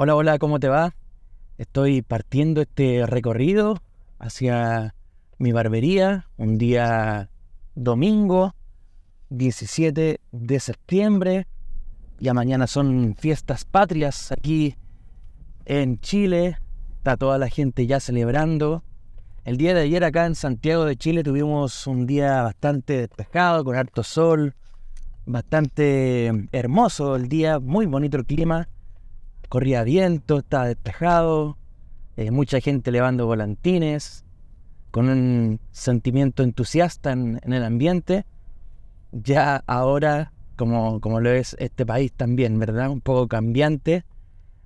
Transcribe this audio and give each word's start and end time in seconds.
Hola, 0.00 0.14
hola, 0.14 0.38
¿cómo 0.38 0.60
te 0.60 0.68
va? 0.68 0.94
Estoy 1.56 2.02
partiendo 2.02 2.60
este 2.60 3.04
recorrido 3.04 3.78
hacia 4.20 4.94
mi 5.38 5.50
barbería 5.50 6.28
un 6.36 6.56
día 6.56 7.30
domingo 7.74 8.54
17 9.30 10.20
de 10.30 10.60
septiembre. 10.60 11.48
Ya 12.20 12.32
mañana 12.32 12.68
son 12.68 13.16
fiestas 13.18 13.64
patrias 13.64 14.30
aquí 14.30 14.76
en 15.64 15.98
Chile. 15.98 16.58
Está 16.98 17.16
toda 17.16 17.36
la 17.36 17.48
gente 17.48 17.84
ya 17.88 17.98
celebrando. 17.98 18.84
El 19.44 19.56
día 19.56 19.74
de 19.74 19.80
ayer 19.80 20.04
acá 20.04 20.26
en 20.26 20.36
Santiago 20.36 20.84
de 20.84 20.94
Chile 20.94 21.24
tuvimos 21.24 21.88
un 21.88 22.06
día 22.06 22.42
bastante 22.42 22.98
despejado, 22.98 23.64
con 23.64 23.74
harto 23.74 24.04
sol, 24.04 24.54
bastante 25.26 26.46
hermoso 26.52 27.16
el 27.16 27.28
día, 27.28 27.58
muy 27.58 27.86
bonito 27.86 28.16
el 28.16 28.26
clima. 28.26 28.68
Corría 29.48 29.82
viento, 29.82 30.38
estaba 30.38 30.66
despejado, 30.66 31.56
eh, 32.16 32.30
mucha 32.30 32.60
gente 32.60 32.90
levando 32.90 33.26
volantines, 33.26 34.24
con 34.90 35.08
un 35.08 35.60
sentimiento 35.70 36.42
entusiasta 36.42 37.12
en, 37.12 37.40
el 37.44 37.64
ambiente. 37.64 38.26
Ya 39.12 39.62
ahora, 39.66 40.32
como, 40.56 41.00
como 41.00 41.20
lo 41.20 41.30
es 41.30 41.56
este 41.58 41.86
país 41.86 42.12
también, 42.12 42.58
¿verdad? 42.58 42.90
Un 42.90 43.00
poco 43.00 43.28
cambiante. 43.28 44.04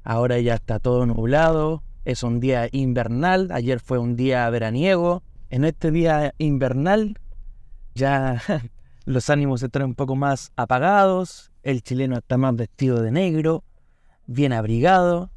Ahora 0.03 0.41
ya 0.41 0.55
está 0.55 0.81
todo 0.81 1.07
nublado, 1.07 1.83
es 2.05 2.25
un 2.25 2.41
día 2.41 2.69
invernal, 2.73 3.51
ayer 3.53 3.79
fue 3.79 3.99
un 3.99 4.17
día 4.17 4.49
veraniego. 4.51 5.23
En 5.49 5.65
este 5.65 5.91
día 5.93 6.35
invernal 6.39 7.19
ya 7.95 8.43
los 9.05 9.31
ánimos 9.31 9.62
están 9.62 9.85
un 9.85 9.95
poco 9.95 10.17
más 10.17 10.53
apagados, 10.57 11.53
el 11.62 11.83
chileno 11.83 12.17
está 12.19 12.37
más 12.37 12.57
vestido 12.57 13.01
de 13.01 13.12
negro, 13.12 13.62
bien 14.27 14.53
abrigado, 14.53 15.31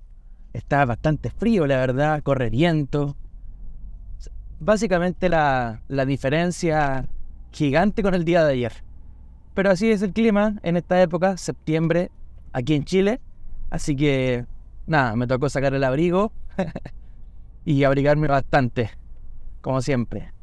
está 0.53 0.85
bastante 0.85 1.29
frío, 1.29 1.67
la 1.67 1.77
verdad, 1.77 2.21
corre 2.23 2.49
viento. 2.49 3.15
Básicamente 4.59 5.29
la, 5.29 5.81
la 5.87 6.05
diferencia 6.05 7.05
gigante 7.51 8.03
con 8.03 8.13
el 8.13 8.25
día 8.25 8.43
de 8.43 8.53
ayer. 8.53 8.73
Pero 9.53 9.71
así 9.71 9.91
es 9.91 10.01
el 10.01 10.13
clima 10.13 10.55
en 10.63 10.77
esta 10.77 11.01
época, 11.01 11.37
septiembre, 11.37 12.11
aquí 12.53 12.75
en 12.75 12.85
Chile. 12.85 13.21
Así 13.69 13.95
que 13.95 14.45
nada, 14.87 15.15
me 15.15 15.27
tocó 15.27 15.49
sacar 15.49 15.73
el 15.73 15.83
abrigo 15.83 16.31
y 17.65 17.83
abrigarme 17.83 18.27
bastante, 18.27 18.91
como 19.61 19.81
siempre 19.81 20.35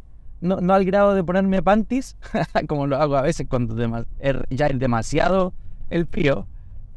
no, 0.43 0.61
no 0.61 0.75
al 0.75 0.85
grado 0.85 1.15
de 1.15 1.25
ponerme 1.25 1.63
panties, 1.63 2.17
como 2.69 2.87
lo 2.87 2.97
hago 2.97 3.17
a 3.17 3.23
veces 3.23 3.47
cuando 3.48 4.05
er, 4.19 4.47
ya 4.51 4.67
es 4.67 4.79
demasiado 4.79 5.55
el 5.89 6.07
frío, 6.07 6.47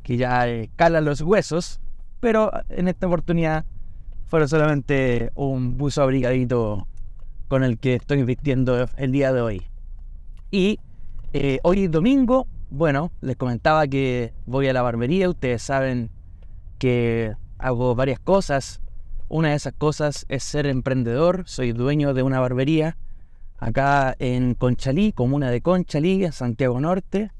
que 0.06 0.18
ya 0.18 0.48
eh, 0.48 0.70
cala 0.76 1.02
los 1.02 1.22
huesos, 1.22 1.82
pero 2.20 2.52
en 2.70 2.88
esta 2.88 3.08
oportunidad 3.08 3.66
fue 4.28 4.48
solamente 4.48 5.32
un 5.34 5.78
buzo 5.78 6.04
abrigadito 6.04 6.88
con 7.48 7.64
el 7.64 7.80
que 7.80 7.96
estoy 7.96 8.24
vistiendo 8.24 8.88
el 8.98 9.12
día 9.12 9.34
de 9.34 9.42
hoy. 9.42 9.64
Y 10.52 10.80
eh, 11.34 11.60
hoy 11.64 11.88
domingo, 11.88 12.48
bueno, 12.70 13.12
les 13.22 13.36
comentaba 13.36 13.88
que 13.88 14.32
voy 14.46 14.68
a 14.68 14.74
la 14.74 14.84
barbería, 14.84 15.28
ustedes 15.28 15.64
saben 15.64 16.12
que 16.78 17.34
hago 17.58 17.96
varias 17.96 18.20
cosas. 18.20 18.82
Una 19.28 19.50
de 19.50 19.56
esas 19.56 19.74
cosas 19.74 20.28
es 20.30 20.44
ser 20.44 20.68
emprendedor, 20.68 21.44
soy 21.48 21.72
dueño 21.72 22.14
de 22.14 22.22
una 22.22 22.40
barbería 22.40 22.96
acá 23.58 24.16
en 24.20 24.54
Conchalí, 24.54 25.14
comuna 25.14 25.50
de 25.50 25.62
Conchalí, 25.62 26.32
Santiago 26.32 26.80
Norte. 26.80 27.32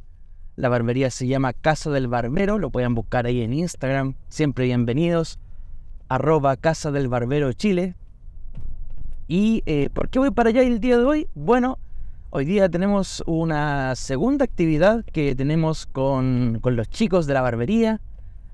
La 0.58 0.70
barbería 0.70 1.12
se 1.12 1.28
llama 1.28 1.52
Casa 1.52 1.90
del 1.90 2.08
Barbero, 2.08 2.58
lo 2.60 2.70
pueden 2.70 2.96
buscar 2.96 3.26
ahí 3.26 3.42
en 3.42 3.52
Instagram, 3.52 4.14
siempre 4.30 4.64
bienvenidos, 4.64 5.38
arroba 6.08 6.56
Casa 6.56 6.92
del 6.92 7.10
Barbero 7.10 7.52
Chile. 7.52 7.96
¿Y 9.28 9.64
eh, 9.66 9.90
por 9.92 10.08
qué 10.08 10.20
voy 10.20 10.32
para 10.32 10.52
allá 10.52 10.62
el 10.62 10.80
día 10.80 10.98
de 10.98 11.04
hoy? 11.04 11.28
Bueno, 11.36 11.78
hoy 12.30 12.46
día 12.46 12.70
tenemos 12.70 13.22
una 13.28 13.96
segunda 13.96 14.46
actividad 14.46 15.04
que 15.04 15.36
tenemos 15.36 15.88
con, 15.88 16.60
con 16.62 16.78
los 16.78 16.88
chicos 16.90 17.28
de 17.28 17.34
la 17.34 17.42
barbería, 17.42 18.00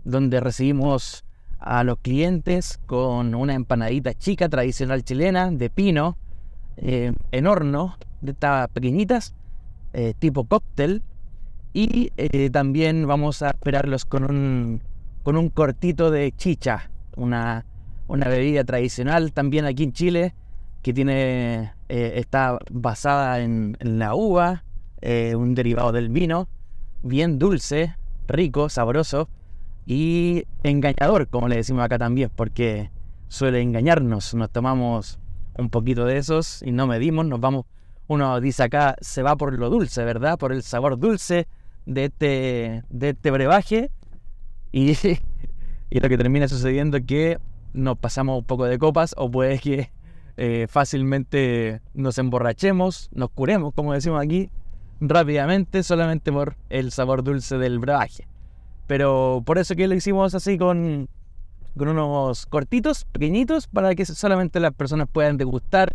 donde 0.04 0.40
recibimos 0.40 1.24
a 1.60 1.84
los 1.84 2.00
clientes 2.00 2.80
con 2.88 3.36
una 3.36 3.54
empanadita 3.54 4.16
chica 4.16 4.50
tradicional 4.50 5.04
chilena 5.04 5.52
de 5.52 5.70
pino, 5.70 6.18
eh, 6.78 7.14
en 7.32 7.46
horno, 7.46 7.96
de 8.22 8.32
estas 8.32 8.70
pequeñitas, 8.70 9.36
eh, 9.94 10.16
tipo 10.18 10.46
cóctel. 10.46 11.04
Y 11.74 12.12
eh, 12.18 12.50
también 12.50 13.08
vamos 13.08 13.42
a 13.42 13.50
esperarlos 13.50 14.06
con 14.06 14.24
un, 14.30 14.82
con 15.24 15.38
un 15.38 15.50
cortito 15.50 16.12
de 16.12 16.34
chicha, 16.34 16.92
una, 17.16 17.66
una 18.08 18.28
bebida 18.28 18.64
tradicional 18.64 19.32
también 19.32 19.66
aquí 19.66 19.84
en 19.84 19.94
Chile, 19.94 20.36
que 20.82 20.94
tiene, 20.94 21.74
está 21.88 22.58
basada 22.72 23.40
en, 23.42 23.78
en 23.80 24.00
la 24.00 24.16
uva, 24.16 24.64
un 25.36 25.56
derivado 25.56 25.92
del 25.92 26.10
vino, 26.10 26.48
bien 27.04 27.40
dulce, 27.40 27.96
rico, 28.28 28.70
sabroso 28.70 29.30
y 29.86 30.44
engañador, 30.64 31.28
como 31.28 31.48
le 31.48 31.58
decimos 31.58 31.84
acá 31.84 31.98
también, 31.98 32.32
porque 32.36 32.92
suele 33.28 33.62
engañarnos. 33.62 34.34
Nos 34.34 34.50
tomamos 34.52 35.20
un 35.58 35.70
poquito 35.70 36.06
de 36.06 36.18
esos 36.18 36.62
y 36.64 36.72
no 36.72 36.88
medimos, 36.88 37.26
nos 37.26 37.40
vamos, 37.40 37.66
uno 38.08 38.40
dice 38.42 38.64
acá, 38.64 38.96
se 39.02 39.22
va 39.24 39.36
por 39.36 39.58
lo 39.58 39.70
dulce, 39.70 40.04
¿verdad? 40.04 40.38
Por 40.38 40.52
el 40.52 40.64
sabor 40.64 40.98
dulce 41.00 41.48
de 41.86 42.06
este, 42.06 42.84
de 42.90 43.10
este 43.10 43.32
brebaje 43.32 43.92
y, 44.72 44.92
y 45.90 46.00
lo 46.00 46.10
que 46.10 46.18
termina 46.18 46.48
sucediendo 46.48 46.98
es 46.98 47.06
que 47.06 47.38
nos 47.74 47.98
pasamos 47.98 48.40
un 48.40 48.46
poco 48.46 48.66
de 48.66 48.78
copas 48.78 49.14
o 49.18 49.30
puede 49.30 49.60
que 49.60 49.92
eh, 50.38 50.68
fácilmente 50.70 51.82
nos 51.94 52.18
emborrachemos, 52.18 53.10
nos 53.14 53.30
curemos, 53.30 53.74
como 53.74 53.94
decimos 53.94 54.24
aquí, 54.24 54.50
rápidamente 55.00 55.84
solamente 55.84 56.32
por 56.32 56.56
el 56.70 56.92
sabor 56.92 57.24
dulce 57.24 57.58
del 57.58 57.80
brebaje. 57.80 58.28
Pero 58.88 59.44
por 59.46 59.58
eso 59.58 59.76
que 59.76 59.88
lo 59.88 59.96
hicimos 59.96 60.36
así 60.36 60.58
con, 60.58 61.10
con 61.78 61.88
unos 61.88 62.46
cortitos, 62.46 63.06
pequeñitos, 63.06 63.68
para 63.68 63.96
que 63.96 64.06
solamente 64.06 64.60
las 64.60 64.74
personas 64.74 65.08
puedan 65.12 65.38
degustar 65.38 65.94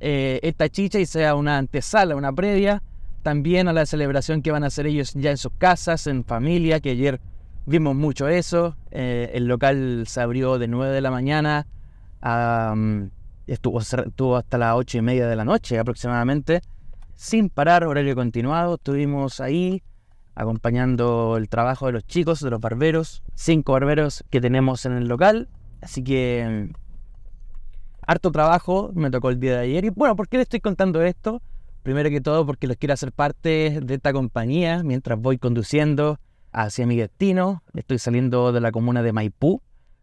eh, 0.00 0.40
esta 0.42 0.68
chicha 0.68 0.98
y 0.98 1.06
sea 1.06 1.34
una 1.34 1.58
antesala, 1.58 2.16
una 2.16 2.32
previa, 2.32 2.82
también 3.24 3.66
a 3.68 3.72
la 3.72 3.86
celebración 3.86 4.42
que 4.42 4.52
van 4.52 4.62
a 4.62 4.68
hacer 4.68 4.86
ellos 4.86 5.14
ya 5.14 5.30
en 5.30 5.38
sus 5.38 5.50
casas, 5.56 6.06
en 6.06 6.24
familia, 6.24 6.78
que 6.78 6.90
ayer 6.90 7.20
vimos 7.64 7.96
mucho 7.96 8.28
eso. 8.28 8.76
Eh, 8.90 9.32
el 9.34 9.46
local 9.46 10.04
se 10.06 10.20
abrió 10.20 10.58
de 10.58 10.68
9 10.68 10.92
de 10.94 11.00
la 11.00 11.10
mañana, 11.10 11.66
estuvo, 13.46 13.80
estuvo 13.80 14.36
hasta 14.36 14.58
las 14.58 14.74
8 14.76 14.98
y 14.98 15.02
media 15.02 15.26
de 15.26 15.36
la 15.36 15.44
noche 15.44 15.78
aproximadamente, 15.78 16.60
sin 17.14 17.48
parar, 17.48 17.84
horario 17.84 18.14
continuado, 18.14 18.74
estuvimos 18.74 19.40
ahí 19.40 19.82
acompañando 20.34 21.38
el 21.38 21.48
trabajo 21.48 21.86
de 21.86 21.92
los 21.92 22.06
chicos, 22.06 22.40
de 22.40 22.50
los 22.50 22.60
barberos, 22.60 23.22
cinco 23.34 23.72
barberos 23.72 24.22
que 24.30 24.40
tenemos 24.42 24.84
en 24.84 24.92
el 24.92 25.08
local. 25.08 25.48
Así 25.80 26.04
que 26.04 26.70
harto 28.06 28.30
trabajo 28.32 28.90
me 28.94 29.10
tocó 29.10 29.30
el 29.30 29.40
día 29.40 29.54
de 29.54 29.60
ayer. 29.60 29.84
Y 29.86 29.88
bueno, 29.90 30.14
¿por 30.14 30.28
qué 30.28 30.36
les 30.36 30.44
estoy 30.44 30.60
contando 30.60 31.00
esto? 31.02 31.40
Primero 31.84 32.08
que 32.08 32.22
todo 32.22 32.46
porque 32.46 32.66
los 32.66 32.78
quiero 32.78 32.94
hacer 32.94 33.12
parte 33.12 33.78
de 33.82 33.94
esta 33.94 34.14
compañía 34.14 34.82
mientras 34.82 35.20
voy 35.20 35.36
conduciendo 35.36 36.18
hacia 36.50 36.86
mi 36.86 36.96
destino. 36.96 37.62
Estoy 37.74 37.98
saliendo 37.98 38.52
de 38.52 38.62
la 38.62 38.72
comuna 38.72 39.02
de 39.02 39.12
Maipú, 39.12 39.60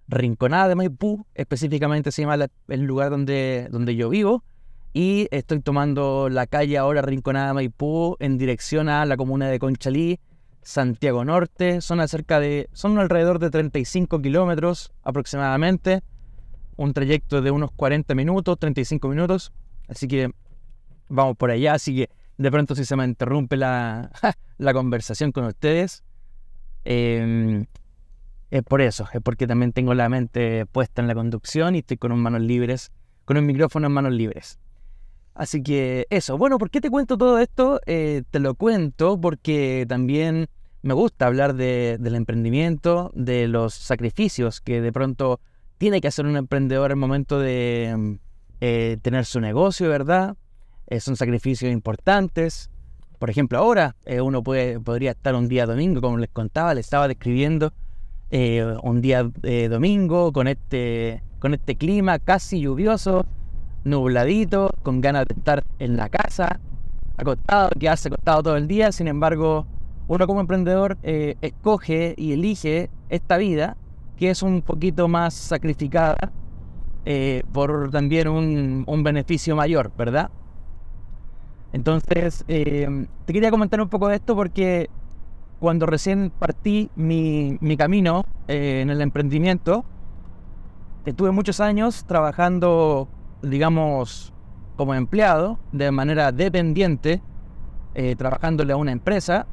Rinconada 0.07 0.67
de 0.67 0.75
Maipú, 0.75 1.25
específicamente 1.33 2.11
se 2.11 2.21
llama 2.21 2.47
el 2.67 2.81
lugar 2.83 3.09
donde, 3.09 3.67
donde 3.71 3.95
yo 3.95 4.09
vivo 4.09 4.43
y 4.93 5.27
estoy 5.31 5.59
tomando 5.61 6.29
la 6.29 6.45
calle 6.45 6.77
ahora 6.77 7.01
Rinconada 7.01 7.51
Maipú 7.55 8.15
en 8.19 8.37
dirección 8.37 8.87
a 8.87 9.03
la 9.07 9.17
comuna 9.17 9.47
de 9.47 9.57
Conchalí, 9.57 10.19
Santiago 10.61 11.25
Norte. 11.25 11.81
Son, 11.81 12.07
cerca 12.07 12.39
de, 12.39 12.69
son 12.73 12.99
alrededor 12.99 13.39
de 13.39 13.49
35 13.49 14.21
kilómetros 14.21 14.93
aproximadamente, 15.01 16.03
un 16.77 16.93
trayecto 16.93 17.41
de 17.41 17.49
unos 17.49 17.71
40 17.71 18.13
minutos, 18.13 18.59
35 18.59 19.07
minutos. 19.07 19.51
Así 19.87 20.07
que 20.07 20.31
vamos 21.11 21.37
por 21.37 21.51
allá. 21.51 21.73
Así 21.73 21.95
que 21.95 22.09
de 22.37 22.51
pronto 22.51 22.75
si 22.75 22.85
se 22.85 22.95
me 22.95 23.05
interrumpe 23.05 23.57
la, 23.57 24.11
la 24.57 24.73
conversación 24.73 25.31
con 25.31 25.45
ustedes, 25.45 26.03
em, 26.83 27.65
es 28.49 28.63
por 28.63 28.81
eso, 28.81 29.07
es 29.13 29.21
porque 29.21 29.47
también 29.47 29.71
tengo 29.71 29.93
la 29.93 30.09
mente 30.09 30.65
puesta 30.65 31.01
en 31.01 31.07
la 31.07 31.15
conducción 31.15 31.75
y 31.75 31.79
estoy 31.79 31.97
con 31.97 32.17
manos 32.19 32.41
libres, 32.41 32.91
con 33.25 33.37
un 33.37 33.45
micrófono 33.45 33.87
en 33.87 33.93
manos 33.93 34.13
libres. 34.13 34.59
Así 35.33 35.63
que 35.63 36.07
eso, 36.09 36.37
bueno, 36.37 36.57
¿por 36.57 36.69
qué 36.69 36.81
te 36.81 36.89
cuento 36.89 37.17
todo 37.17 37.39
esto? 37.39 37.79
Eh, 37.85 38.23
te 38.29 38.39
lo 38.39 38.55
cuento 38.55 39.19
porque 39.19 39.85
también 39.87 40.47
me 40.81 40.93
gusta 40.93 41.27
hablar 41.27 41.55
del 41.55 42.15
emprendimiento, 42.15 43.11
de 43.13 43.47
los 43.47 43.73
sacrificios 43.73 44.59
que 44.59 44.81
de 44.81 44.91
pronto 44.91 45.39
tiene 45.77 46.01
que 46.01 46.09
hacer 46.09 46.25
un 46.25 46.35
emprendedor 46.35 46.91
al 46.91 46.97
momento 46.97 47.39
de 47.39 47.95
mm, 47.97 48.13
eh, 48.61 48.97
tener 49.01 49.25
su 49.25 49.39
negocio, 49.39 49.89
¿verdad? 49.89 50.35
Eh, 50.91 50.99
son 50.99 51.15
sacrificios 51.15 51.71
importantes. 51.71 52.69
Por 53.17 53.29
ejemplo, 53.29 53.57
ahora 53.57 53.95
uno 54.21 54.43
puede, 54.43 54.79
podría 54.79 55.11
estar 55.11 55.33
un 55.35 55.47
día 55.47 55.65
domingo, 55.65 56.01
como 56.01 56.17
les 56.17 56.29
contaba, 56.29 56.73
les 56.73 56.85
estaba 56.85 57.07
describiendo, 57.07 57.71
eh, 58.29 58.75
un 58.83 58.99
día 58.99 59.23
domingo 59.69 60.33
con 60.33 60.47
este, 60.47 61.23
con 61.39 61.53
este 61.53 61.75
clima 61.75 62.19
casi 62.19 62.61
lluvioso, 62.61 63.25
nubladito, 63.83 64.71
con 64.83 65.01
ganas 65.01 65.27
de 65.27 65.35
estar 65.35 65.63
en 65.79 65.97
la 65.97 66.09
casa, 66.09 66.59
acostado, 67.17 67.69
quedarse 67.79 68.09
acostado 68.09 68.43
todo 68.43 68.57
el 68.57 68.67
día. 68.67 68.91
Sin 68.91 69.07
embargo, 69.07 69.65
uno 70.07 70.27
como 70.27 70.41
emprendedor 70.41 70.97
eh, 71.03 71.35
escoge 71.41 72.15
y 72.17 72.33
elige 72.33 72.89
esta 73.09 73.37
vida 73.37 73.77
que 74.17 74.29
es 74.29 74.43
un 74.43 74.61
poquito 74.61 75.07
más 75.07 75.33
sacrificada 75.33 76.31
eh, 77.05 77.43
por 77.51 77.89
también 77.89 78.27
un, 78.27 78.83
un, 78.85 79.03
beneficio 79.03 79.55
mayor, 79.55 79.91
¿verdad? 79.97 80.29
Entonces, 81.73 82.43
te 82.45 83.33
quería 83.33 83.49
comentar 83.49 83.81
un 83.81 83.89
poco 83.89 84.07
de 84.07 84.15
esto 84.15 84.35
porque 84.35 84.89
cuando 85.61 85.85
recién 85.85 86.31
partí 86.37 86.89
mi, 86.95 87.57
camino 87.77 88.25
eh, 88.47 88.81
en 88.81 88.89
el 88.89 88.99
emprendimiento, 88.99 89.85
estuve 91.05 91.29
muchos 91.29 91.59
años 91.59 92.03
trabajando, 92.05 93.07
digamos, 93.43 94.33
como 94.75 94.95
empleado, 94.95 95.59
de 95.71 95.91
manera 95.91 96.31
dependiente, 96.31 97.21
eh, 97.93 98.15
trabajándole 98.15 98.73
a 98.73 98.77
una 98.77 98.91
empresa, 98.91 99.45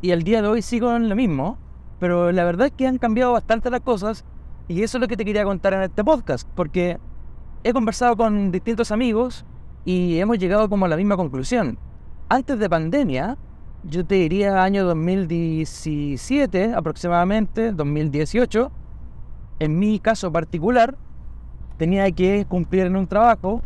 y 0.00 0.10
el 0.10 0.24
día 0.24 0.42
de 0.42 0.48
hoy 0.48 0.60
sigo 0.60 0.94
en 0.96 1.08
lo 1.08 1.14
mismo, 1.14 1.56
pero 2.00 2.32
la 2.32 2.42
verdad 2.42 2.66
es 2.66 2.72
que 2.72 2.88
han 2.88 2.98
cambiado 2.98 3.32
bastante 3.32 3.70
las 3.70 3.82
cosas, 3.82 4.24
y 4.66 4.82
eso 4.82 4.98
es 4.98 5.02
lo 5.02 5.06
que 5.06 5.16
te 5.16 5.24
quería 5.24 5.44
contar 5.44 5.72
en 5.74 5.82
este 5.82 6.02
podcast, 6.02 6.48
porque 6.56 6.98
he 7.62 7.72
conversado 7.72 8.16
con 8.16 8.50
distintos 8.50 8.90
amigos 8.90 9.44
y 9.84 10.18
hemos 10.18 10.38
llegado 10.38 10.68
como 10.68 10.86
a 10.86 10.88
la 10.88 10.96
misma 10.96 11.16
conclusión. 11.16 11.78
Antes 12.28 12.58
de 12.58 12.70
pandemia, 12.70 13.36
yo 13.84 14.06
te 14.06 14.14
diría 14.14 14.62
año 14.62 14.84
2017 14.84 16.72
aproximadamente, 16.74 17.72
2018, 17.72 18.70
en 19.58 19.78
mi 19.78 19.98
caso 19.98 20.32
particular, 20.32 20.96
tenía 21.78 22.10
que 22.12 22.46
cumplir 22.48 22.86
en 22.86 22.96
un 22.96 23.06
trabajo 23.06 23.62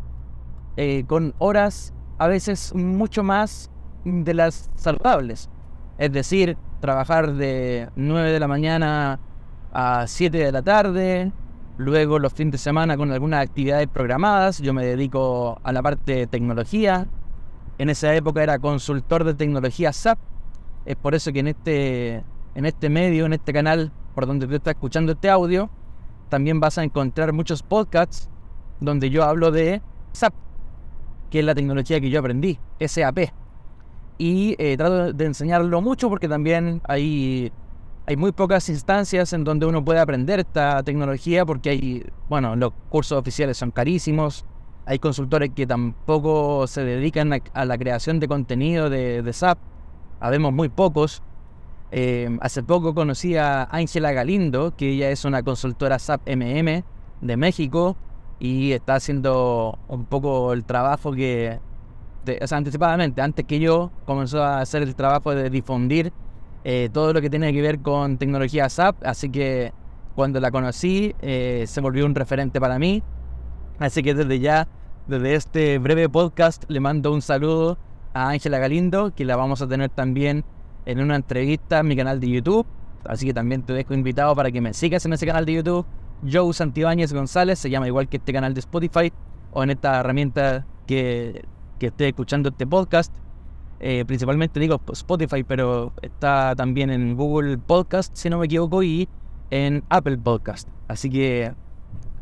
eh, 0.77 1.05
con 1.07 1.35
horas 1.39 1.93
a 2.19 2.29
veces 2.29 2.75
mucho 2.75 3.23
más 3.23 3.71
de 4.05 4.35
las 4.35 4.71
saludables. 4.75 5.51
Es 5.99 6.13
decir, 6.13 6.57
trabajar 6.81 7.35
de 7.35 7.89
9 7.97 8.33
de 8.33 8.41
la 8.41 8.49
mañana 8.49 9.21
a 9.73 10.07
7 10.07 10.37
de 10.39 10.53
la 10.53 10.63
tarde, 10.63 11.33
luego 11.77 12.19
los 12.19 12.33
fines 12.33 12.53
de 12.53 12.59
semana 12.59 12.97
con 12.97 13.13
algunas 13.13 13.43
actividades 13.43 13.89
programadas. 13.89 14.59
Yo 14.59 14.73
me 14.73 14.85
dedico 14.85 15.61
a 15.63 15.73
la 15.73 15.83
parte 15.83 16.15
de 16.15 16.27
tecnología, 16.27 17.07
en 17.79 17.91
esa 17.91 18.15
época 18.15 18.43
era 18.43 18.59
consultor 18.59 19.25
de 19.25 19.35
tecnología 19.35 19.93
SAP. 19.93 20.19
Es 20.85 20.97
por 20.97 21.15
eso 21.15 21.33
que 21.33 21.41
en 21.41 21.49
este, 21.49 22.25
en 22.55 22.65
este 22.65 22.89
medio, 22.89 23.27
en 23.27 23.35
este 23.35 23.53
canal 23.53 23.93
por 24.15 24.27
donde 24.27 24.47
tú 24.47 24.55
estás 24.55 24.75
escuchando 24.75 25.13
este 25.13 25.29
audio, 25.29 25.69
también 26.31 26.59
vas 26.59 26.79
a 26.79 26.85
encontrar 26.85 27.35
muchos 27.35 27.63
podcasts 27.63 28.31
donde 28.81 29.11
yo 29.11 29.25
hablo 29.25 29.51
de 29.51 29.83
SAP, 30.13 30.33
que 31.31 31.41
es 31.41 31.45
la 31.45 31.55
tecnología 31.55 32.01
que 32.01 32.09
yo 32.09 32.21
aprendí, 32.21 32.59
SAP. 32.81 33.31
Y 34.17 34.57
eh, 34.59 34.75
trato 34.79 35.13
de 35.13 35.25
enseñarlo 35.27 35.83
mucho 35.83 36.09
porque 36.09 36.29
también 36.29 36.81
hay, 36.89 37.53
hay 38.07 38.17
muy 38.17 38.31
pocas 38.31 38.69
instancias 38.69 39.33
en 39.33 39.43
donde 39.43 39.67
uno 39.67 39.85
puede 39.85 39.99
aprender 39.99 40.39
esta 40.39 40.83
tecnología 40.85 41.45
porque 41.45 41.71
hay, 41.71 42.07
bueno, 42.29 42.55
los 42.55 42.73
cursos 42.89 43.19
oficiales 43.19 43.57
son 43.57 43.73
carísimos, 43.73 44.45
hay 44.85 45.01
consultores 45.01 45.51
que 45.55 45.67
tampoco 45.67 46.69
se 46.69 46.85
dedican 46.85 47.33
a, 47.53 47.65
la 47.65 47.77
creación 47.77 48.21
de 48.21 48.29
contenido 48.29 48.89
de, 48.89 49.29
SAP. 49.33 49.59
Habemos 50.21 50.53
muy 50.53 50.69
pocos. 50.69 51.23
Eh, 51.91 52.37
hace 52.41 52.63
poco 52.63 52.95
conocí 52.95 53.37
a 53.37 53.65
Ángela 53.65 54.13
Galindo, 54.13 54.77
que 54.77 54.91
ella 54.91 55.11
es 55.11 55.25
una 55.25 55.43
consultora 55.43 55.99
SAP 55.99 56.29
MM 56.29 56.85
de 57.21 57.37
México 57.37 57.97
y 58.39 58.73
está 58.73 58.95
haciendo 58.95 59.81
un 59.89 60.05
poco 60.05 60.53
el 60.53 60.65
trabajo 60.65 61.13
que, 61.13 61.59
o 62.41 62.47
sea, 62.47 62.59
anticipadamente, 62.59 63.21
antes 63.21 63.45
que 63.45 63.59
yo, 63.59 63.91
comenzó 64.05 64.45
a 64.45 64.61
hacer 64.61 64.85
el 64.85 64.95
trabajo 64.95 65.35
de 65.35 65.51
difundir 65.51 66.13
eh, 66.69 66.91
todo 66.93 67.13
lo 67.13 67.21
que 67.21 67.31
tiene 67.31 67.53
que 67.53 67.63
ver 67.63 67.79
con 67.79 68.19
tecnología 68.19 68.69
SAP. 68.69 68.97
Así 69.05 69.31
que 69.31 69.73
cuando 70.17 70.41
la 70.41 70.51
conocí, 70.51 71.15
eh, 71.21 71.63
se 71.69 71.81
volvió 71.81 72.05
un 72.05 72.17
referente 72.17 72.61
para 72.61 72.77
mí. 72.77 73.05
Así 73.79 74.03
que 74.03 74.15
desde 74.15 74.41
ya, 74.41 74.67
desde 75.07 75.37
este 75.37 75.79
breve 75.79 76.09
podcast, 76.09 76.65
le 76.67 76.81
mando 76.81 77.13
un 77.13 77.23
saludo 77.23 77.79
a 78.15 78.31
Ángela 78.31 78.59
Galindo, 78.59 79.15
que 79.15 79.25
la 79.25 79.37
vamos 79.37 79.63
a 79.63 79.69
tener 79.69 79.91
también 79.91 80.45
en 80.87 80.99
una 80.99 81.15
entrevista 81.15 81.79
en 81.79 81.87
mi 81.87 81.95
canal 81.95 82.19
de 82.19 82.31
YouTube. 82.31 82.67
Así 83.05 83.27
que 83.27 83.33
también 83.33 83.63
te 83.63 83.73
dejo 83.73 83.95
invitado 83.95 84.35
para 84.35 84.51
que 84.51 84.61
me 84.61 84.75
sigas 84.75 85.07
en 85.07 85.13
ese 85.13 85.25
canal 85.25 85.47
de 85.47 85.53
YouTube. 85.53 85.87
Joe 86.29 86.53
Santibáñez 86.53 87.13
González, 87.13 87.61
se 87.61 87.71
llama 87.71 87.87
igual 87.87 88.09
que 88.09 88.17
este 88.17 88.33
canal 88.33 88.55
de 88.55 88.59
Spotify 88.59 89.13
o 89.53 89.63
en 89.63 89.71
esta 89.71 90.01
herramienta 90.01 90.67
que, 90.85 91.45
que 91.79 91.87
esté 91.87 92.09
escuchando 92.09 92.49
este 92.49 92.67
podcast. 92.67 93.15
Eh, 93.79 94.05
principalmente 94.07 94.59
digo 94.59 94.81
Spotify, 94.93 95.43
pero 95.45 95.93
está 96.01 96.55
también 96.57 96.91
en 96.91 97.17
Google 97.17 97.59
Podcast, 97.59 98.15
si 98.17 98.31
no 98.31 98.39
me 98.39 98.47
equivoco, 98.47 98.83
y 98.83 99.09
en 99.51 99.85
Apple 99.89 100.19
Podcast. 100.19 100.69
Así 100.89 101.11
que 101.11 101.53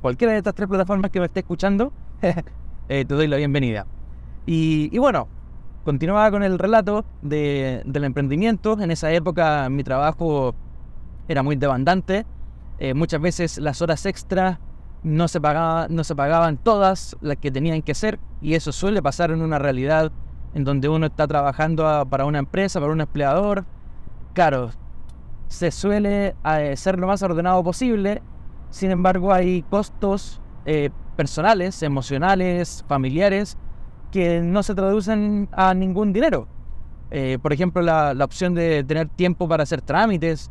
cualquiera 0.01 0.33
de 0.33 0.39
estas 0.39 0.55
tres 0.55 0.69
plataformas 0.69 1.11
que 1.11 1.21
me 1.21 1.27
esté 1.27 1.41
escuchando, 1.41 1.93
eh, 2.89 3.05
te 3.05 3.15
doy 3.15 3.27
la 3.29 3.37
bienvenida. 3.37 3.87
Y, 4.47 4.99
bueno, 4.99 5.29
continuaba 5.85 6.31
con 6.31 6.43
el 6.43 6.59
relato 6.59 7.05
del 7.23 8.05
emprendimiento. 8.05 8.79
En 8.81 8.91
esa 8.91 9.11
época 9.13 9.69
mi 9.71 9.83
trabajo 9.85 10.55
era 11.29 11.43
muy 11.43 11.57
demandante. 11.57 12.27
Eh, 12.79 12.93
muchas 12.93 13.21
veces 13.21 13.59
las 13.59 13.81
horas 13.81 14.05
extras 14.05 14.59
no 15.03 15.29
se, 15.29 15.41
pagaba, 15.41 15.87
no 15.89 16.05
se 16.05 16.15
pagaban 16.15 16.57
todas 16.57 17.17
las 17.21 17.37
que 17.37 17.51
tenían 17.51 17.83
que 17.83 17.95
ser 17.95 18.19
y 18.43 18.55
eso 18.55 18.73
suele 18.73 19.01
pasar 19.01 19.31
en 19.31 19.43
una 19.43 19.59
realidad 19.59 20.13
en 20.55 20.65
donde 20.65 20.89
uno 20.89 21.07
está 21.07 21.27
trabajando 21.27 22.07
para 22.09 22.25
una 22.25 22.39
empresa, 22.39 22.81
para 22.81 22.93
un 22.93 23.01
empleador. 23.01 23.65
Claro, 24.33 24.71
se 25.49 25.71
suele 25.71 26.35
eh, 26.45 26.77
ser 26.77 26.99
lo 26.99 27.07
más 27.07 27.23
ordenado 27.23 27.63
posible 27.63 28.23
sin 28.75 28.91
embargo, 28.91 29.33
hay 29.33 29.63
costos 29.63 30.41
eh, 30.67 30.91
personales, 31.15 31.81
emocionales, 31.85 32.85
familiares, 32.89 33.57
que 34.11 34.41
no 34.41 34.65
se 34.65 34.75
traducen 34.75 35.49
a 35.53 35.75
ningún 35.75 36.13
dinero. 36.13 36.49
Eh, 37.13 37.39
por 37.41 37.53
ejemplo, 37.53 37.83
la, 37.83 38.17
opción 38.25 38.53
de 38.53 38.83
tener 38.83 39.09
tiempo 39.11 39.47
para 39.47 39.63
hacer 39.63 39.81
trámites. 39.81 40.51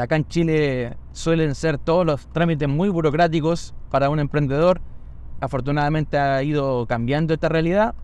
Acá 0.00 0.14
en 0.14 0.28
Chile 0.28 0.96
suelen 1.10 1.56
ser 1.56 1.76
todos 1.76 2.06
los 2.06 2.28
trámites 2.28 2.68
muy 2.68 2.88
burocráticos 2.88 3.74
para 3.90 4.10
un 4.10 4.20
emprendedor. 4.20 4.80
Afortunadamente 5.40 6.18
ha 6.18 6.40
ido 6.44 6.86
cambiando 6.86 7.34
esta 7.34 7.48
realidad, 7.48 7.96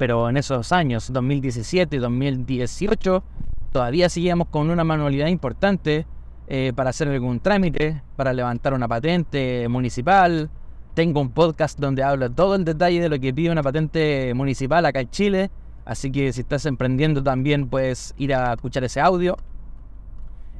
pero 0.00 0.30
en 0.30 0.38
esos 0.38 0.72
años, 0.72 1.12
2017 1.12 1.94
y 1.94 1.98
2018, 1.98 3.22
todavía 3.70 4.08
seguíamos 4.08 4.48
con 4.48 4.70
una 4.70 4.82
manualidad 4.82 5.26
importante 5.26 6.06
eh, 6.48 6.72
para 6.74 6.88
hacer 6.88 7.08
algún 7.08 7.38
trámite, 7.38 8.00
para 8.16 8.32
levantar 8.32 8.72
una 8.72 8.88
patente 8.88 9.68
municipal. 9.68 10.48
Tengo 10.94 11.20
un 11.20 11.32
podcast 11.32 11.78
donde 11.78 12.02
hablo 12.02 12.30
todo 12.30 12.54
el 12.54 12.64
detalle 12.64 12.98
de 12.98 13.10
lo 13.10 13.20
que 13.20 13.34
pide 13.34 13.50
una 13.50 13.62
patente 13.62 14.32
municipal 14.32 14.86
acá 14.86 15.00
en 15.00 15.10
Chile. 15.10 15.50
Así 15.84 16.10
que 16.10 16.32
si 16.32 16.40
estás 16.40 16.64
emprendiendo 16.64 17.22
también 17.22 17.68
puedes 17.68 18.14
ir 18.16 18.34
a 18.34 18.54
escuchar 18.54 18.84
ese 18.84 19.02
audio. 19.02 19.36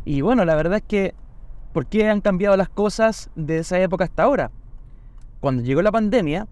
Y 0.05 0.21
bueno, 0.21 0.45
la 0.45 0.55
verdad 0.55 0.81
es 0.81 0.85
que, 0.87 1.15
¿por 1.73 1.87
qué 1.87 2.11
han 2.11 2.21
cambiado 2.21 2.59
las 2.59 2.69
cosas 2.69 3.31
de 3.37 3.61
esa 3.61 3.81
época 3.81 4.05
hasta 4.05 4.25
ahora? 4.25 4.51
Cuando 5.41 5.63
llegó 5.63 5.81
la 5.81 5.93
pandemia, 5.93 6.47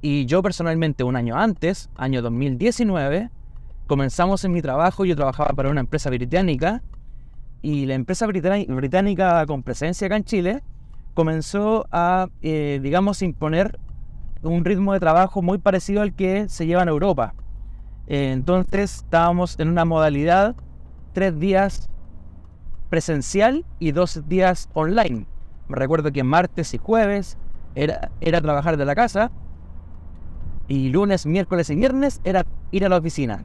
y 0.00 0.26
yo 0.26 0.42
personalmente 0.42 1.04
un 1.04 1.16
año 1.16 1.36
antes, 1.36 1.90
año 1.96 2.22
2019, 2.22 3.30
comenzamos 3.86 4.44
en 4.44 4.52
mi 4.52 4.62
trabajo, 4.62 5.04
yo 5.04 5.16
trabajaba 5.16 5.50
para 5.50 5.70
una 5.70 5.80
empresa 5.80 6.10
británica 6.10 6.82
y 7.62 7.86
la 7.86 7.94
empresa 7.94 8.26
británica 8.26 9.44
con 9.46 9.62
presencia 9.62 10.06
acá 10.06 10.16
en 10.16 10.24
Chile 10.24 10.62
comenzó 11.14 11.86
a, 11.90 12.28
eh, 12.42 12.78
digamos, 12.80 13.22
imponer 13.22 13.78
un 14.42 14.64
ritmo 14.64 14.92
de 14.92 15.00
trabajo 15.00 15.42
muy 15.42 15.58
parecido 15.58 16.02
al 16.02 16.14
que 16.14 16.48
se 16.48 16.66
lleva 16.66 16.82
en 16.82 16.88
Europa. 16.88 17.34
Eh, 18.06 18.30
entonces 18.32 18.98
estábamos 18.98 19.58
en 19.58 19.68
una 19.68 19.84
modalidad 19.84 20.54
tres 21.12 21.36
días 21.40 21.88
presencial 22.88 23.64
y 23.80 23.90
dos 23.90 24.28
días 24.28 24.68
online. 24.74 25.26
Me 25.66 25.76
recuerdo 25.76 26.12
que 26.12 26.22
martes 26.22 26.72
y 26.72 26.78
jueves 26.78 27.36
era, 27.74 28.12
era 28.20 28.40
trabajar 28.40 28.76
de 28.76 28.84
la 28.84 28.94
casa 28.94 29.32
y 30.68 30.90
lunes, 30.90 31.26
miércoles 31.26 31.70
y 31.70 31.74
viernes 31.74 32.20
era 32.24 32.44
ir 32.70 32.84
a 32.84 32.88
la 32.88 32.98
oficina. 32.98 33.44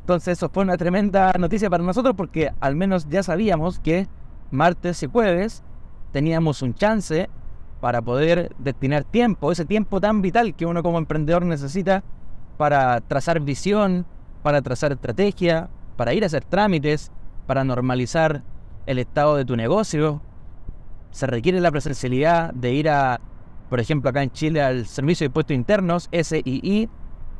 Entonces 0.00 0.38
eso 0.38 0.48
fue 0.48 0.64
una 0.64 0.76
tremenda 0.76 1.32
noticia 1.38 1.70
para 1.70 1.84
nosotros 1.84 2.14
porque 2.16 2.50
al 2.60 2.74
menos 2.74 3.08
ya 3.08 3.22
sabíamos 3.22 3.78
que 3.78 4.08
martes 4.50 5.02
y 5.04 5.06
jueves 5.06 5.62
teníamos 6.10 6.62
un 6.62 6.74
chance 6.74 7.30
para 7.80 8.02
poder 8.02 8.54
destinar 8.58 9.04
tiempo, 9.04 9.52
ese 9.52 9.64
tiempo 9.64 10.00
tan 10.00 10.20
vital 10.20 10.54
que 10.54 10.66
uno 10.66 10.82
como 10.82 10.98
emprendedor 10.98 11.44
necesita 11.46 12.02
para 12.58 13.00
trazar 13.00 13.40
visión, 13.40 14.04
para 14.42 14.60
trazar 14.60 14.92
estrategia, 14.92 15.70
para 15.96 16.12
ir 16.12 16.24
a 16.24 16.26
hacer 16.26 16.44
trámites, 16.44 17.12
para 17.46 17.64
normalizar 17.64 18.42
el 18.86 18.98
estado 18.98 19.36
de 19.36 19.44
tu 19.44 19.56
negocio. 19.56 20.20
Se 21.10 21.26
requiere 21.26 21.60
la 21.60 21.70
presencialidad 21.70 22.52
de 22.52 22.72
ir 22.72 22.90
a, 22.90 23.20
por 23.70 23.78
ejemplo, 23.78 24.10
acá 24.10 24.24
en 24.24 24.32
Chile 24.32 24.60
al 24.60 24.84
Servicio 24.84 25.24
de 25.24 25.26
Impuestos 25.26 25.54
Internos, 25.54 26.08
SII, 26.10 26.88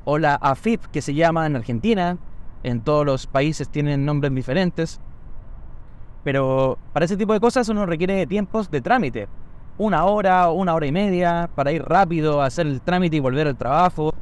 o 0.04 0.16
la 0.16 0.36
AFIP, 0.36 0.86
que 0.86 1.02
se 1.02 1.12
llama 1.12 1.44
en 1.44 1.56
Argentina. 1.56 2.18
En 2.62 2.82
todos 2.82 3.04
los 3.04 3.26
países 3.26 3.68
tienen 3.68 4.04
nombres 4.04 4.32
diferentes. 4.32 5.00
Pero 6.22 6.78
para 6.92 7.04
ese 7.04 7.16
tipo 7.16 7.32
de 7.32 7.40
cosas 7.40 7.68
uno 7.68 7.84
requiere 7.84 8.26
tiempos 8.28 8.70
de 8.70 8.80
trámite. 8.80 9.28
Una 9.76 10.04
hora, 10.04 10.50
una 10.50 10.74
hora 10.74 10.86
y 10.86 10.92
media 10.92 11.50
para 11.54 11.72
ir 11.72 11.82
rápido 11.82 12.40
a 12.40 12.46
hacer 12.46 12.66
el 12.68 12.80
trámite 12.80 13.16
y 13.16 13.20
volver 13.20 13.48
al 13.48 13.56
trabajo. 13.56 14.14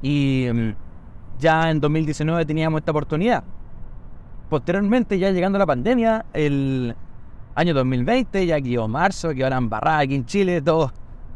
Y 0.00 0.46
mm, 0.52 0.74
ya 1.40 1.70
en 1.70 1.80
2019 1.80 2.44
teníamos 2.44 2.82
esta 2.82 2.92
oportunidad. 2.92 3.42
Posteriormente, 4.48 5.18
ya 5.18 5.32
llegando 5.32 5.58
la 5.58 5.66
pandemia, 5.66 6.24
el 6.34 6.94
año 7.56 7.74
2020, 7.74 8.46
ya 8.46 8.60
que 8.60 8.78
marzo, 8.86 9.34
que 9.34 9.42
ahora 9.42 9.56
en 9.56 9.68
Barra, 9.68 9.98
aquí 9.98 10.14
en 10.14 10.26
Chile, 10.26 10.62
todos 10.62 10.92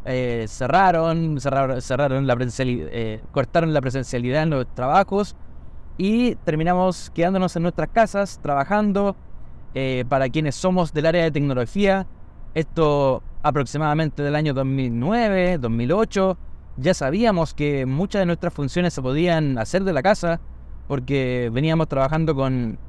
eh, 0.09 0.45
cerraron, 0.47 1.41
cerraron, 1.41 1.81
cerraron 1.81 2.25
la 2.25 2.37
eh, 2.39 3.21
cortaron 3.31 3.73
la 3.73 3.81
presencialidad 3.81 4.43
en 4.43 4.51
los 4.51 4.73
trabajos 4.73 5.35
y 5.97 6.35
terminamos 6.35 7.11
quedándonos 7.13 7.55
en 7.57 7.63
nuestras 7.63 7.89
casas, 7.89 8.39
trabajando, 8.41 9.17
eh, 9.73 10.05
para 10.07 10.29
quienes 10.29 10.55
somos 10.55 10.93
del 10.93 11.07
área 11.07 11.23
de 11.23 11.31
tecnología, 11.31 12.07
esto 12.53 13.21
aproximadamente 13.43 14.23
del 14.23 14.35
año 14.35 14.53
2009, 14.53 15.57
2008, 15.57 16.37
ya 16.77 16.93
sabíamos 16.93 17.53
que 17.53 17.85
muchas 17.85 18.21
de 18.21 18.27
nuestras 18.27 18.53
funciones 18.53 18.93
se 18.93 19.01
podían 19.01 19.57
hacer 19.57 19.83
de 19.83 19.91
la 19.91 20.03
casa 20.03 20.39
porque 20.87 21.49
veníamos 21.51 21.89
trabajando 21.89 22.33
con, 22.33 22.79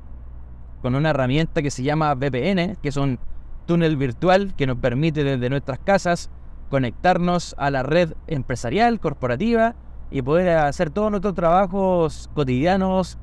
con 0.83 0.95
una 0.95 1.11
herramienta 1.11 1.63
que 1.63 1.71
se 1.73 1.83
llama 1.83 2.15
VPN, 2.15 2.77
que 2.81 2.91
es 2.91 2.97
un 2.97 3.19
túnel 3.67 3.97
virtual 3.97 4.55
que 4.55 4.69
nos 4.69 4.79
permite 4.79 5.25
desde 5.25 5.51
nuestras 5.51 5.81
casas 5.81 6.31
conectarnos 6.69 7.55
a 7.59 7.71
la 7.71 7.83
red 7.83 8.15
empresarial, 8.27 9.01
corporativa 9.01 9.75
y 10.11 10.23
poder 10.23 10.57
hacer 10.59 10.91
todos 10.91 11.11
nuestros 11.11 11.35
trabajos 11.35 12.31
cotidianos 12.35 13.19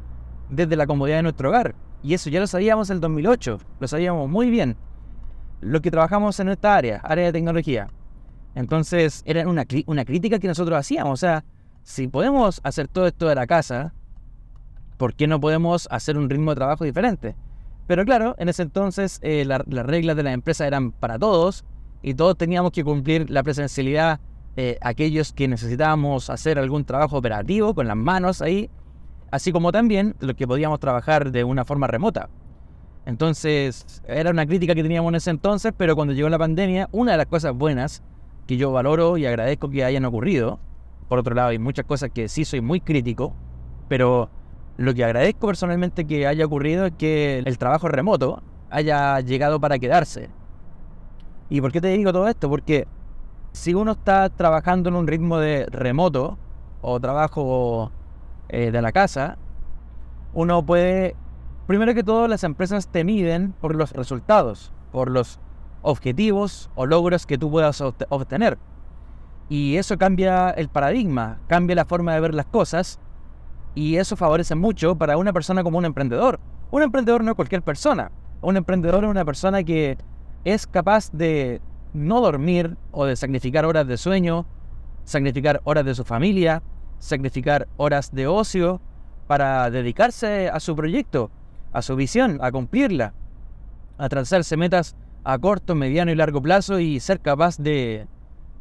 desde 0.50 0.76
la 0.76 0.88
comodidad 0.88 1.18
de 1.18 1.24
nuestro 1.24 1.50
hogar. 1.50 1.76
Y 2.04 2.14
eso 2.14 2.30
ya 2.30 2.40
lo 2.40 2.48
sabíamos 2.48 2.90
en 2.90 2.96
el 2.96 3.02
2008, 3.02 3.60
lo 3.80 3.88
sabíamos 3.88 4.30
muy 4.30 4.50
bien. 4.50 4.78
Lo 5.62 5.82
que 5.82 5.90
trabajamos 5.90 6.40
en 6.40 6.50
esta 6.50 6.76
área, 6.76 6.98
área 7.04 7.26
de 7.26 7.34
tecnología. 7.34 7.90
Entonces 8.54 9.24
era 9.26 9.48
una, 9.48 9.66
una 9.88 10.06
crítica 10.06 10.40
que 10.40 10.48
nosotros 10.48 10.78
hacíamos. 10.78 11.14
O 11.14 11.18
sea, 11.18 11.44
si 11.84 12.08
podemos 12.08 12.62
hacer 12.64 12.88
todo 12.88 13.08
esto 13.08 13.28
de 13.28 13.36
la 13.36 13.48
casa, 13.48 13.94
¿por 14.98 15.16
qué 15.16 15.28
no 15.28 15.40
podemos 15.40 15.88
hacer 15.92 16.18
un 16.18 16.30
ritmo 16.30 16.52
de 16.52 16.56
trabajo 16.56 16.84
diferente? 16.84 17.36
Pero 17.88 18.06
claro, 18.06 18.36
en 18.38 18.50
ese 18.50 18.64
entonces 18.64 19.20
eh, 19.22 19.46
las 19.46 19.86
reglas 19.86 20.16
de 20.16 20.24
la 20.24 20.32
empresa 20.32 20.66
eran 20.66 20.92
para 20.92 21.20
todos 21.20 21.66
y 22.02 22.14
todos 22.14 22.38
teníamos 22.38 22.72
que 22.72 22.84
cumplir 22.84 23.30
la 23.30 23.44
presencialidad. 23.44 24.20
Eh, 24.58 24.78
aquellos 24.82 25.34
que 25.34 25.48
necesitábamos 25.48 26.30
hacer 26.30 26.58
algún 26.58 26.86
trabajo 26.86 27.18
operativo 27.18 27.74
con 27.74 27.88
las 27.88 27.98
manos 27.98 28.42
ahí, 28.42 28.70
así 29.32 29.52
como 29.52 29.72
también 29.72 30.16
los 30.20 30.36
que 30.36 30.48
podíamos 30.48 30.80
trabajar 30.80 31.32
de 31.32 31.44
una 31.44 31.66
forma 31.66 31.88
remota. 31.88 32.30
Entonces, 33.06 34.02
era 34.08 34.32
una 34.32 34.46
crítica 34.46 34.74
que 34.74 34.82
teníamos 34.82 35.10
en 35.10 35.16
ese 35.16 35.30
entonces, 35.30 35.74
pero 35.78 35.96
cuando 35.96 36.14
llegó 36.14 36.30
la 36.30 36.40
pandemia, 36.40 36.90
una 36.92 37.12
de 37.12 37.18
las 37.18 37.28
cosas 37.28 37.54
buenas 37.54 38.02
que 38.48 38.58
yo 38.58 38.72
valoro 38.72 39.18
y 39.18 39.26
agradezco 39.26 39.70
que 39.70 39.84
hayan 39.84 40.06
ocurrido, 40.06 40.60
por 41.08 41.20
otro 41.20 41.36
lado, 41.36 41.50
hay 41.50 41.60
muchas 41.60 41.86
cosas 41.86 42.10
que 42.12 42.28
sí 42.28 42.46
soy 42.46 42.62
muy 42.62 42.82
crítico, 42.82 43.36
pero 43.88 44.30
lo 44.78 44.94
que 44.94 45.04
agradezco 45.04 45.48
personalmente 45.48 46.06
que 46.06 46.26
haya 46.26 46.46
ocurrido 46.46 46.88
es 46.88 46.94
que 46.98 47.40
el 47.40 47.58
trabajo 47.58 47.88
remoto 47.88 48.42
haya 48.72 49.20
llegado 49.20 49.60
para 49.60 49.78
quedarse. 49.78 50.30
¿Y 51.50 51.62
por 51.62 51.72
qué 51.72 51.82
te 51.82 51.90
digo 51.90 52.12
todo 52.12 52.28
esto? 52.28 52.50
Porque 52.50 52.88
si 53.52 53.74
uno 53.74 53.94
está 53.94 54.30
trabajando 54.30 54.90
en 54.90 54.96
un 54.96 55.08
ritmo 55.08 55.38
de 55.38 55.66
remoto 55.68 56.38
o 56.82 57.00
trabajo 57.00 57.92
eh, 58.50 58.72
de 58.72 58.82
la 58.82 58.92
casa, 58.92 59.38
uno 60.34 60.66
puede, 60.66 61.16
primero 61.68 61.94
que 61.94 62.04
todo, 62.04 62.28
las 62.28 62.44
empresas 62.44 62.88
te 62.88 63.04
miden 63.04 63.54
por 63.62 63.76
los 63.76 63.92
resultados, 63.92 64.74
por 64.92 65.10
los 65.10 65.40
objetivos 65.82 66.70
o 66.76 66.86
logros 66.86 67.26
que 67.26 67.38
tú 67.38 67.50
puedas 67.52 67.82
obtener. 67.82 68.58
Y 69.48 69.78
eso 69.78 69.98
cambia 69.98 70.50
el 70.50 70.70
paradigma, 70.70 71.40
cambia 71.48 71.76
la 71.76 71.86
forma 71.86 72.14
de 72.14 72.20
ver 72.20 72.34
las 72.34 72.48
cosas 72.48 73.00
y 73.76 73.98
eso 73.98 74.16
favorece 74.16 74.56
mucho 74.56 74.96
para 74.96 75.18
una 75.18 75.32
persona 75.32 75.64
como 75.64 75.78
un 75.78 75.86
emprendedor. 75.86 76.40
Un 76.72 76.82
emprendedor 76.82 77.24
no 77.24 77.32
es 77.32 77.36
cualquier 77.36 77.62
persona. 77.62 78.12
Un 78.42 78.58
emprendedor 78.58 79.04
es 79.04 79.10
una 79.10 79.24
persona 79.24 79.64
que 79.64 79.98
es 80.46 80.68
capaz 80.68 81.12
de 81.12 81.60
no 81.94 82.22
dormir 82.22 82.78
o 82.92 83.06
de 83.06 83.16
sacrificar 83.16 83.66
horas 83.66 83.88
de 83.88 83.98
sueño, 83.98 84.46
sacrificar 85.04 85.60
horas 85.64 85.86
de 85.86 85.96
su 85.96 86.06
familia, 86.06 86.62
sacrificar 87.00 87.68
horas 87.78 88.14
de 88.14 88.28
ocio 88.28 88.80
para 89.28 89.70
dedicarse 89.72 90.50
a 90.50 90.60
su 90.60 90.76
proyecto, 90.76 91.32
a 91.74 91.82
su 91.82 91.96
visión, 91.96 92.38
a 92.42 92.52
cumplirla, 92.52 93.14
a 93.98 94.08
trazarse 94.08 94.56
metas 94.56 94.96
a 95.24 95.40
corto, 95.40 95.74
mediano 95.74 96.12
y 96.12 96.16
largo 96.16 96.42
plazo 96.42 96.80
y 96.80 97.00
ser 97.00 97.20
capaz 97.20 97.58
de, 97.58 98.08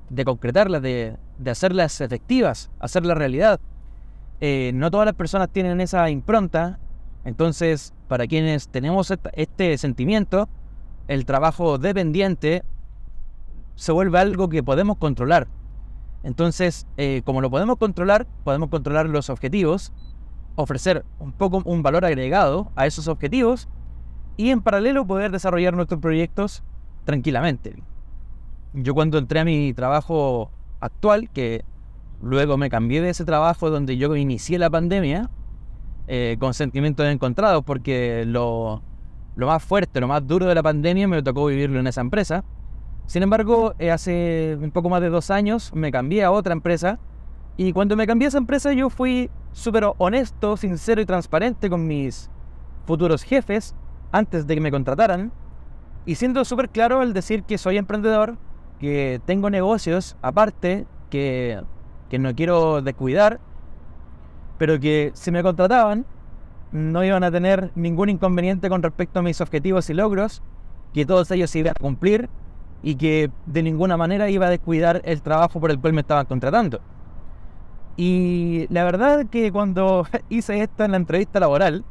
de 0.09 0.25
concretarlas, 0.25 0.81
de, 0.81 1.17
de, 1.39 1.51
hacerlas 1.51 2.01
efectivas, 2.01 2.71
hacerlas 2.81 3.19
realidad. 3.19 3.61
Eh, 4.41 4.73
no 4.75 4.91
todas 4.91 5.05
las 5.05 5.15
personas 5.15 5.51
tienen 5.51 5.83
esa 5.83 6.09
impronta, 6.09 6.79
entonces 7.27 7.93
para 8.09 8.27
quienes 8.27 8.69
tenemos 8.69 9.13
este 9.35 9.77
sentimiento, 9.77 10.49
el 11.09 11.25
trabajo 11.25 11.79
dependiente 11.79 12.65
se 13.75 13.93
vuelve 13.93 14.19
algo 14.19 14.49
que 14.49 14.63
podemos 14.63 14.97
controlar. 14.97 15.49
Entonces, 16.23 16.87
eh, 16.97 17.23
como 17.25 17.41
lo 17.41 17.51
podemos 17.51 17.77
controlar, 17.77 18.27
podemos 18.45 18.71
controlar 18.71 19.09
los 19.09 19.29
objetivos, 19.29 19.93
ofrecer 20.57 21.05
un 21.19 21.33
poco 21.33 21.63
un 21.65 21.83
valor 21.83 22.05
agregado 22.05 22.71
a 22.77 22.87
esos 22.87 23.09
objetivos 23.09 23.69
y 24.37 24.51
en 24.51 24.63
paralelo 24.63 25.07
poder 25.07 25.31
desarrollar 25.31 25.75
nuestros 25.75 26.01
proyectos 26.01 26.63
tranquilamente. 27.05 27.83
Yo 28.73 28.95
cuando 28.95 29.19
entré 29.19 29.41
a 29.41 29.45
mi 29.45 29.75
trabajo 29.75 30.51
actual, 30.81 31.29
que 31.31 31.65
luego 32.23 32.57
me 32.57 32.71
cambié 32.71 33.03
de 33.03 33.11
ese 33.11 33.25
trabajo 33.25 33.71
donde 33.71 33.97
yo 33.97 34.17
inicié 34.17 34.59
la 34.59 34.71
pandemia, 34.71 35.31
eh, 36.07 36.37
con 36.41 36.55
sentimientos 36.55 37.07
encontrados, 37.07 37.65
porque 37.65 38.25
lo, 38.27 38.83
lo 39.37 39.47
más 39.47 39.63
fuerte, 39.63 40.01
lo 40.01 40.09
más 40.09 40.27
duro 40.27 40.47
de 40.47 40.55
la 40.55 40.63
pandemia 40.63 41.09
me 41.09 41.23
tocó 41.23 41.47
vivirlo 41.47 41.81
en 41.81 41.87
esa 41.87 42.01
empresa. 42.01 42.45
Sin 43.07 43.23
embargo, 43.23 43.75
eh, 43.79 43.91
hace 43.91 44.57
un 44.61 44.71
poco 44.71 44.89
más 44.89 45.01
de 45.01 45.11
dos 45.11 45.31
años 45.31 45.73
me 45.75 45.93
cambié 45.93 46.25
a 46.25 46.31
otra 46.31 46.53
empresa 46.53 46.99
y 47.57 47.73
cuando 47.73 47.97
me 47.97 48.07
cambié 48.07 48.27
a 48.27 48.29
esa 48.29 48.39
empresa 48.39 48.73
yo 48.73 48.91
fui 48.91 49.31
súper 49.53 49.85
honesto, 49.99 50.57
sincero 50.57 51.01
y 51.01 51.07
transparente 51.07 51.69
con 51.69 51.87
mis 51.87 52.31
futuros 52.87 53.23
jefes 53.23 53.75
antes 54.13 54.47
de 54.47 54.55
que 54.55 54.61
me 54.61 54.71
contrataran 54.71 55.33
y 56.07 56.15
siendo 56.17 56.45
súper 56.45 56.69
claro 56.71 57.01
al 57.01 57.13
decir 57.13 57.45
que 57.45 57.59
soy 57.59 57.77
emprendedor, 57.77 58.37
que 58.79 59.21
tengo 59.25 59.51
negocios 59.51 60.17
aparte, 60.23 60.87
que, 61.11 61.63
que 62.11 62.19
no 62.19 62.35
quiero 62.35 62.83
descuidar, 62.83 63.41
pero 64.59 64.79
que 64.81 65.13
si 65.15 65.31
me 65.31 65.43
contrataban 65.43 66.07
no 66.75 67.05
iban 67.05 67.23
a 67.23 67.31
tener 67.31 67.71
ningún 67.77 68.09
inconveniente 68.09 68.69
con 68.69 68.83
respecto 68.83 69.21
a 69.21 69.23
mis 69.23 69.41
objetivos 69.41 69.89
y 69.91 69.95
logros, 69.95 70.43
que 70.93 71.07
todos 71.07 71.31
ellos 71.31 71.49
se 71.49 71.61
iban 71.61 71.71
a 71.71 71.81
cumplir 71.81 72.29
y 72.83 72.97
que 72.97 73.31
de 73.47 73.63
ninguna 73.63 73.97
manera 73.97 74.29
iba 74.29 74.47
a 74.47 74.51
descuidar 74.51 75.01
el 75.05 75.23
trabajo 75.23 75.61
por 75.61 75.71
el 75.71 75.79
cual 75.79 75.93
me 75.93 76.01
estaban 76.01 76.27
contratando. 76.27 76.81
Y 77.97 78.67
la 78.71 78.83
verdad 78.83 79.27
que 79.27 79.53
cuando 79.53 80.05
hice 80.29 80.63
esto 80.63 80.83
en 80.83 80.91
la 80.91 80.97
entrevista 80.97 81.39
laboral, 81.39 81.85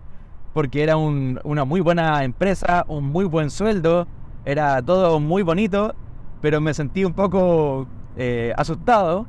porque 0.54 0.84
era 0.84 0.98
una 0.98 1.64
muy 1.64 1.80
buena 1.80 2.22
empresa, 2.26 2.84
un 2.90 3.06
muy 3.06 3.24
buen 3.24 3.52
sueldo, 3.52 4.06
era 4.44 4.82
todo 4.82 5.18
muy 5.22 5.44
bonito, 5.44 5.96
pero 6.42 6.60
me 6.60 6.74
sentí 6.74 7.06
un 7.06 7.14
poco 7.14 7.88
eh, 8.18 8.54
asustado 8.58 9.28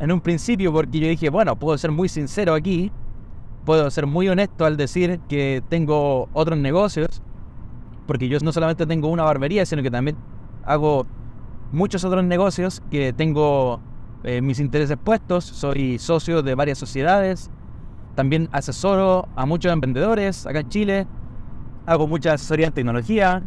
en 0.00 0.10
un 0.10 0.20
principio 0.20 0.72
porque 0.72 0.98
yo 0.98 1.06
dije, 1.06 1.30
bueno, 1.30 1.56
puedo 1.56 1.78
ser 1.78 1.92
muy 1.92 2.08
sincero 2.08 2.52
aquí, 2.52 2.90
puedo 3.64 3.90
ser 3.90 4.06
muy 4.06 4.28
honesto 4.28 4.64
al 4.64 4.76
decir 4.76 5.20
que 5.28 5.62
tengo 5.68 6.28
otros 6.32 6.58
negocios, 6.58 7.22
porque 8.06 8.28
yo 8.28 8.38
no 8.40 8.52
solamente 8.52 8.86
tengo 8.86 9.08
una 9.08 9.22
barbería, 9.22 9.66
sino 9.66 9.82
que 9.82 9.90
también 9.90 10.16
hago 10.64 11.06
muchos 11.72 12.04
otros 12.04 12.24
negocios 12.24 12.82
que 12.90 13.12
tengo 13.12 13.80
eh, 14.24 14.40
mis 14.40 14.58
intereses 14.58 14.96
puestos, 14.96 15.44
soy 15.44 15.98
socio 15.98 16.42
de 16.42 16.54
varias 16.54 16.78
sociedades, 16.78 17.50
también 18.14 18.48
asesoro 18.52 19.28
a 19.36 19.46
muchos 19.46 19.72
emprendedores 19.72 20.46
acá 20.46 20.60
en 20.60 20.68
Chile, 20.68 21.06
hago 21.86 22.08
mucha 22.08 22.32
asesoría 22.32 22.66
en 22.66 22.72
tecnología, 22.72 23.42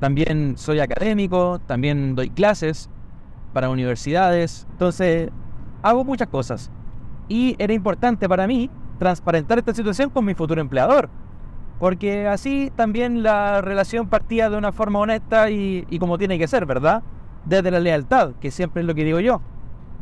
también 0.00 0.54
soy 0.58 0.80
académico, 0.80 1.60
también 1.66 2.14
doy 2.14 2.30
clases 2.30 2.90
para 3.52 3.70
universidades, 3.70 4.66
entonces 4.72 5.30
hago 5.82 6.04
muchas 6.04 6.28
cosas. 6.28 6.70
Y 7.28 7.54
era 7.58 7.72
importante 7.72 8.28
para 8.28 8.46
mí 8.46 8.68
transparentar 9.02 9.58
esta 9.58 9.74
situación 9.74 10.10
con 10.10 10.24
mi 10.24 10.34
futuro 10.34 10.60
empleador, 10.60 11.10
Porque 11.80 12.28
así 12.28 12.70
también 12.76 13.24
la 13.24 13.60
relación 13.60 14.06
partía 14.06 14.48
de 14.48 14.56
una 14.56 14.70
forma 14.70 15.00
honesta 15.00 15.50
y, 15.50 15.84
y 15.90 15.98
como 15.98 16.18
tiene 16.18 16.38
que 16.38 16.46
ser, 16.46 16.66
¿verdad? 16.66 17.02
Desde 17.44 17.72
la 17.72 17.80
lealtad, 17.80 18.34
que 18.40 18.52
siempre 18.52 18.82
es 18.82 18.86
lo 18.86 18.94
que 18.94 19.02
digo 19.02 19.18
yo. 19.18 19.40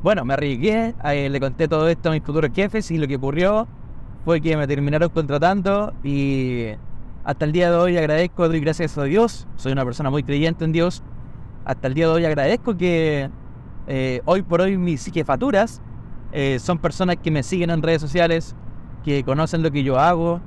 Bueno, 0.02 0.26
me 0.26 0.34
arriesgué, 0.34 0.94
eh, 1.04 1.30
le 1.30 1.40
conté 1.40 1.66
todo 1.66 1.88
esto 1.88 2.10
a 2.10 2.12
mis 2.12 2.22
futuros 2.22 2.50
jefes 2.54 2.90
y 2.90 2.98
lo 2.98 3.08
que 3.08 3.16
ocurrió 3.16 3.66
fue 4.26 4.42
que 4.42 4.54
me 4.58 4.66
terminaron 4.66 5.08
contratando 5.08 5.94
y 6.04 6.66
hasta 7.24 7.46
el 7.46 7.52
día 7.52 7.70
de 7.70 7.76
hoy 7.78 7.96
agradezco, 7.96 8.48
doy 8.48 8.60
gracias 8.60 8.98
a 8.98 9.04
Dios, 9.04 9.48
soy 9.56 9.72
una 9.72 9.86
persona 9.86 10.10
muy 10.10 10.22
creyente 10.22 10.66
en 10.66 10.72
Dios, 10.72 11.02
hasta 11.64 11.88
el 11.88 11.94
día 11.94 12.06
de 12.06 12.12
hoy 12.12 12.24
agradezco 12.26 12.76
que 12.76 13.30
eh, 13.86 14.20
hoy 14.26 14.42
por 14.42 14.60
hoy 14.60 14.76
mis 14.76 15.06
jefaturas 15.06 15.80
eh, 16.32 16.58
son 16.58 16.78
personas 16.78 17.16
que 17.16 17.30
me 17.30 17.42
siguen 17.42 17.70
en 17.70 17.82
redes 17.82 18.02
sociales, 18.02 18.54
que 19.04 19.24
conocen 19.24 19.62
lo 19.62 19.70
que 19.70 19.82
yo 19.82 19.98
hago 19.98 20.40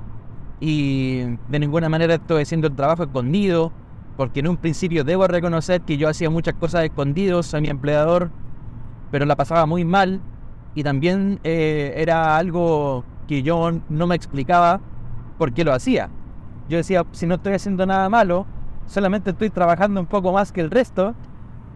y 0.60 1.22
de 1.48 1.58
ninguna 1.58 1.88
manera 1.88 2.14
estoy 2.14 2.42
haciendo 2.42 2.68
el 2.68 2.74
trabajo 2.74 3.02
escondido, 3.02 3.72
porque 4.16 4.40
en 4.40 4.48
un 4.48 4.56
principio 4.56 5.04
debo 5.04 5.26
reconocer 5.26 5.82
que 5.82 5.96
yo 5.96 6.08
hacía 6.08 6.30
muchas 6.30 6.54
cosas 6.54 6.84
escondidos 6.84 7.52
a 7.54 7.60
mi 7.60 7.68
empleador, 7.68 8.30
pero 9.10 9.26
la 9.26 9.36
pasaba 9.36 9.66
muy 9.66 9.84
mal 9.84 10.20
y 10.74 10.82
también 10.82 11.40
eh, 11.44 11.94
era 11.96 12.36
algo 12.36 13.04
que 13.26 13.42
yo 13.42 13.72
no 13.88 14.06
me 14.06 14.14
explicaba 14.14 14.80
por 15.38 15.52
qué 15.52 15.64
lo 15.64 15.72
hacía. 15.72 16.10
Yo 16.68 16.76
decía, 16.76 17.04
si 17.12 17.26
no 17.26 17.34
estoy 17.34 17.54
haciendo 17.54 17.84
nada 17.86 18.08
malo, 18.08 18.46
solamente 18.86 19.30
estoy 19.30 19.50
trabajando 19.50 20.00
un 20.00 20.06
poco 20.06 20.32
más 20.32 20.52
que 20.52 20.60
el 20.60 20.70
resto, 20.70 21.14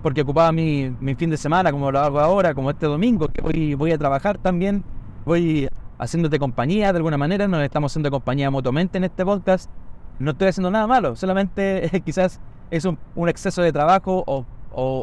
porque 0.03 0.23
ocupaba 0.23 0.53
mi, 0.53 0.95
mi 1.01 1.15
fin 1.15 1.31
de 1.31 1.37
semana, 1.37 1.73
como 1.73 1.91
lo 1.91 1.99
hago 1.99 2.21
ahora, 2.21 2.55
como 2.55 2.71
este 2.71 2.87
domingo, 2.87 3.29
que 3.29 3.43
voy, 3.43 3.75
voy 3.75 3.93
a 3.93 3.99
trabajar 3.99 4.39
también, 4.39 4.85
voy 5.25 5.69
haciéndote 5.99 6.39
compañía 6.39 6.93
de 6.93 6.99
alguna 6.99 7.19
manera, 7.19 7.49
nos 7.49 7.63
estamos 7.63 7.93
haciendo 7.93 8.11
compañía 8.11 8.51
mutuamente 8.51 8.99
en 8.99 9.05
este 9.05 9.25
podcast. 9.25 9.71
No 10.19 10.33
estoy 10.33 10.49
haciendo 10.49 10.71
nada 10.71 10.87
malo, 10.87 11.17
solamente 11.17 12.03
quizás 12.05 12.41
es 12.71 12.85
un, 12.85 12.99
exceso 13.29 13.63
de 13.63 13.73
trabajo 13.73 14.25
o, 14.27 14.45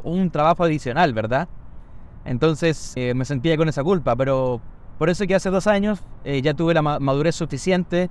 un 0.03 0.29
trabajo 0.29 0.63
adicional, 0.63 1.13
¿verdad? 1.13 1.47
Entonces 2.23 2.93
eh, 2.95 3.13
me 3.13 3.25
sentía 3.25 3.57
con 3.57 3.67
esa 3.67 3.83
culpa, 3.83 4.15
pero 4.15 4.61
por 4.97 5.09
eso 5.09 5.27
que 5.27 5.35
hace 5.35 5.49
dos 5.49 5.67
años 5.67 6.01
eh, 6.23 6.41
ya 6.41 6.53
tuve 6.53 6.73
la 6.73 6.81
madurez 6.81 7.35
suficiente 7.35 8.09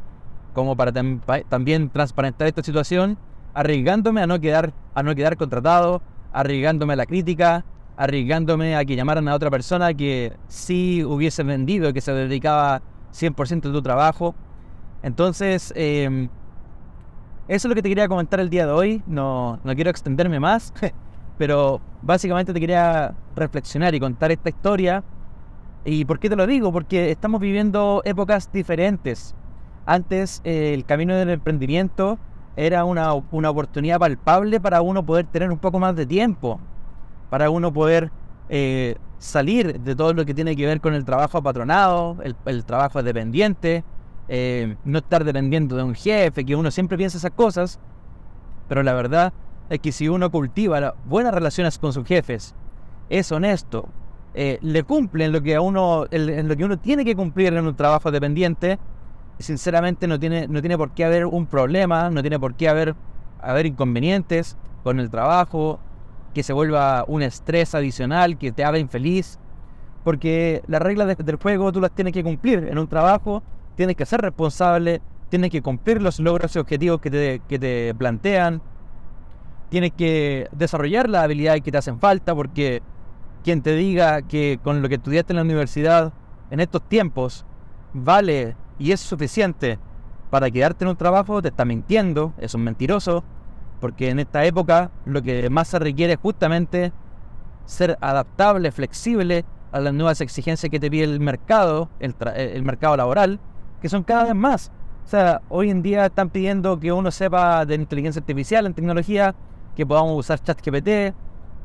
como 0.52 0.76
para 0.76 0.92
tam 0.92 1.20
también 1.48 1.90
transparentar 1.90 2.46
esta 2.46 2.62
situación, 2.62 3.18
arriesgándome 3.54 4.22
a 4.22 4.26
no 4.26 4.40
quedar, 4.40 4.72
a 4.94 5.02
no 5.02 5.14
quedar 5.14 5.36
contratado, 5.36 6.00
arriesgándome 6.32 6.92
a 6.92 6.96
la 6.96 7.06
crítica, 7.06 7.64
arriesgándome 7.96 8.76
a 8.76 8.84
que 8.84 8.96
llamaran 8.96 9.28
a 9.28 9.34
otra 9.34 9.50
persona 9.50 9.94
que 9.94 10.32
sí 10.48 11.04
hubiese 11.04 11.42
vendido, 11.42 11.92
que 11.92 12.00
se 12.00 12.12
dedicaba 12.12 12.82
100% 13.12 13.62
de 13.62 13.72
tu 13.72 13.82
trabajo. 13.82 14.34
Entonces, 15.02 15.72
eh, 15.76 16.28
eso 17.48 17.68
es 17.68 17.70
lo 17.70 17.74
que 17.74 17.82
te 17.82 17.88
quería 17.88 18.08
comentar 18.08 18.40
el 18.40 18.50
día 18.50 18.66
de 18.66 18.72
hoy. 18.72 19.02
No, 19.06 19.60
no 19.62 19.74
quiero 19.74 19.90
extenderme 19.90 20.40
más, 20.40 20.72
pero 21.38 21.80
básicamente 22.02 22.52
te 22.52 22.60
quería 22.60 23.14
reflexionar 23.36 23.94
y 23.94 24.00
contar 24.00 24.32
esta 24.32 24.48
historia 24.48 25.04
¿Y 25.84 26.06
por 26.06 26.18
qué 26.18 26.30
te 26.30 26.36
lo 26.36 26.46
digo? 26.46 26.72
Porque 26.72 27.10
estamos 27.10 27.40
viviendo 27.40 28.00
épocas 28.04 28.50
diferentes. 28.50 29.34
Antes 29.84 30.40
el 30.44 30.86
camino 30.86 31.14
del 31.14 31.28
emprendimiento 31.28 32.18
era 32.56 32.84
una, 32.84 33.12
una, 33.30 33.50
oportunidad 33.50 33.98
palpable 33.98 34.60
para 34.60 34.80
uno 34.80 35.04
poder 35.04 35.26
tener 35.26 35.50
un 35.50 35.58
poco 35.58 35.78
más 35.78 35.94
de 35.94 36.06
tiempo, 36.06 36.58
para 37.34 37.50
uno 37.50 37.72
poder 37.72 38.12
eh, 38.48 38.94
salir 39.18 39.80
de 39.80 39.96
todo 39.96 40.14
lo 40.14 40.24
que 40.24 40.34
tiene 40.34 40.54
que 40.54 40.66
ver 40.66 40.80
con 40.80 40.94
el 40.94 41.04
trabajo 41.04 41.42
patronado, 41.42 42.16
el, 42.44 42.64
trabajo 42.64 43.02
dependiente, 43.02 43.82
eh, 44.28 44.76
no 44.84 44.98
estar 44.98 45.24
dependiendo 45.24 45.74
de 45.74 45.82
un 45.82 45.96
jefe, 45.96 46.44
que 46.44 46.54
uno 46.54 46.70
siempre 46.70 46.96
piensa 46.96 47.18
esas 47.18 47.32
cosas, 47.32 47.80
pero 48.68 48.84
la 48.84 48.94
verdad 48.94 49.32
es 49.68 49.80
que 49.80 49.90
si 49.90 50.08
uno 50.08 50.30
cultiva 50.30 50.94
buenas 51.06 51.34
relaciones 51.34 51.76
con 51.76 51.92
sus 51.92 52.06
jefes, 52.06 52.54
es 53.10 53.32
honesto, 53.32 53.88
eh, 54.34 54.60
le 54.62 54.84
cumplen 54.84 55.32
lo 55.32 55.42
que 55.42 55.58
uno, 55.58 56.06
en 56.12 56.46
lo 56.46 56.56
que 56.56 56.64
uno 56.64 56.78
tiene 56.78 57.04
que 57.04 57.16
cumplir 57.16 57.52
en 57.52 57.66
un 57.66 57.74
trabajo 57.74 58.12
dependiente, 58.12 58.78
sinceramente 59.40 60.06
no 60.06 60.20
tiene, 60.20 60.46
no 60.46 60.60
tiene 60.60 60.78
por 60.78 60.92
qué 60.92 61.04
haber 61.04 61.26
un 61.26 61.46
problema, 61.46 62.10
no 62.10 62.20
tiene 62.20 62.38
por 62.38 62.54
qué 62.54 62.68
haber, 62.68 62.94
haber 63.40 63.66
inconvenientes 63.66 64.56
con 64.84 65.00
el 65.00 65.10
trabajo, 65.10 65.80
que 66.34 66.42
se 66.42 66.52
vuelva 66.52 67.04
un 67.08 67.22
estrés 67.22 67.74
adicional, 67.74 68.36
que 68.36 68.52
te 68.52 68.64
haga 68.64 68.78
infeliz, 68.78 69.38
porque 70.02 70.62
las 70.66 70.82
reglas 70.82 71.16
del 71.16 71.36
juego 71.36 71.72
tú 71.72 71.80
las 71.80 71.92
tienes 71.92 72.12
que 72.12 72.22
cumplir 72.22 72.68
en 72.70 72.78
un 72.78 72.88
trabajo, 72.88 73.42
tienes 73.76 73.96
que 73.96 74.04
ser 74.04 74.20
responsable, 74.20 75.00
tienes 75.30 75.50
que 75.50 75.62
cumplir 75.62 76.02
los 76.02 76.20
logros 76.20 76.54
y 76.54 76.58
objetivos 76.58 77.00
que 77.00 77.10
te, 77.10 77.42
que 77.48 77.58
te 77.58 77.94
plantean, 77.94 78.60
tienes 79.70 79.92
que 79.92 80.48
desarrollar 80.52 81.08
las 81.08 81.24
habilidades 81.24 81.62
que 81.62 81.72
te 81.72 81.78
hacen 81.78 81.98
falta, 81.98 82.34
porque 82.34 82.82
quien 83.42 83.62
te 83.62 83.74
diga 83.74 84.22
que 84.22 84.58
con 84.62 84.82
lo 84.82 84.88
que 84.88 84.96
estudiaste 84.96 85.32
en 85.32 85.36
la 85.36 85.42
universidad 85.42 86.12
en 86.50 86.60
estos 86.60 86.82
tiempos 86.82 87.44
vale 87.92 88.56
y 88.78 88.92
es 88.92 89.00
suficiente 89.00 89.78
para 90.30 90.50
quedarte 90.50 90.84
en 90.84 90.90
un 90.90 90.96
trabajo, 90.96 91.40
te 91.40 91.48
está 91.48 91.64
mintiendo, 91.64 92.32
es 92.38 92.54
un 92.54 92.62
mentiroso, 92.62 93.24
porque 93.84 94.08
en 94.08 94.18
esta 94.18 94.42
época 94.46 94.90
lo 95.04 95.20
que 95.20 95.50
más 95.50 95.68
se 95.68 95.78
requiere 95.78 96.14
es 96.14 96.18
justamente 96.18 96.90
ser 97.66 97.98
adaptable, 98.00 98.72
flexible 98.72 99.44
a 99.72 99.80
las 99.80 99.92
nuevas 99.92 100.22
exigencias 100.22 100.70
que 100.70 100.80
te 100.80 100.90
pide 100.90 101.04
el 101.04 101.20
mercado, 101.20 101.90
el, 102.00 102.14
el 102.34 102.62
mercado 102.62 102.96
laboral, 102.96 103.40
que 103.82 103.90
son 103.90 104.02
cada 104.02 104.24
vez 104.24 104.34
más. 104.34 104.72
O 105.04 105.08
sea, 105.08 105.42
hoy 105.50 105.68
en 105.68 105.82
día 105.82 106.06
están 106.06 106.30
pidiendo 106.30 106.80
que 106.80 106.92
uno 106.92 107.10
sepa 107.10 107.66
de 107.66 107.74
inteligencia 107.74 108.20
artificial, 108.20 108.64
en 108.64 108.72
tecnología, 108.72 109.34
que 109.76 109.84
podamos 109.84 110.18
usar 110.18 110.40
ChatGPT, 110.40 111.14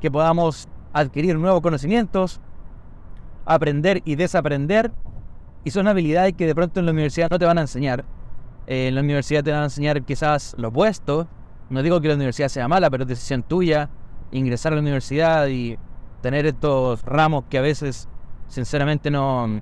que 0.01 0.11
podamos 0.11 0.67
adquirir 0.91 1.39
nuevos 1.39 1.61
conocimientos, 1.61 2.41
aprender 3.45 4.01
y 4.03 4.15
desaprender. 4.15 4.91
Y 5.63 5.71
son 5.71 5.87
habilidades 5.87 6.33
que 6.33 6.47
de 6.47 6.53
pronto 6.53 6.81
en 6.81 6.85
la 6.85 6.91
universidad 6.91 7.29
no 7.31 7.39
te 7.39 7.45
van 7.45 7.59
a 7.59 7.61
enseñar. 7.61 8.03
Eh, 8.67 8.89
en 8.89 8.95
la 8.95 8.99
universidad 8.99 9.41
te 9.41 9.51
van 9.51 9.61
a 9.61 9.63
enseñar 9.67 10.03
quizás 10.03 10.53
lo 10.57 10.67
opuesto. 10.67 11.29
No 11.69 11.83
digo 11.83 12.01
que 12.01 12.07
la 12.07 12.15
universidad 12.15 12.47
sea 12.47 12.67
mala, 12.67 12.89
pero 12.89 13.03
es 13.03 13.09
decisión 13.09 13.43
tuya 13.43 13.89
ingresar 14.31 14.73
a 14.73 14.75
la 14.75 14.81
universidad 14.81 15.47
y 15.47 15.77
tener 16.21 16.45
estos 16.45 17.03
ramos 17.03 17.45
que 17.49 17.57
a 17.57 17.61
veces 17.61 18.07
sinceramente 18.47 19.11
no, 19.11 19.61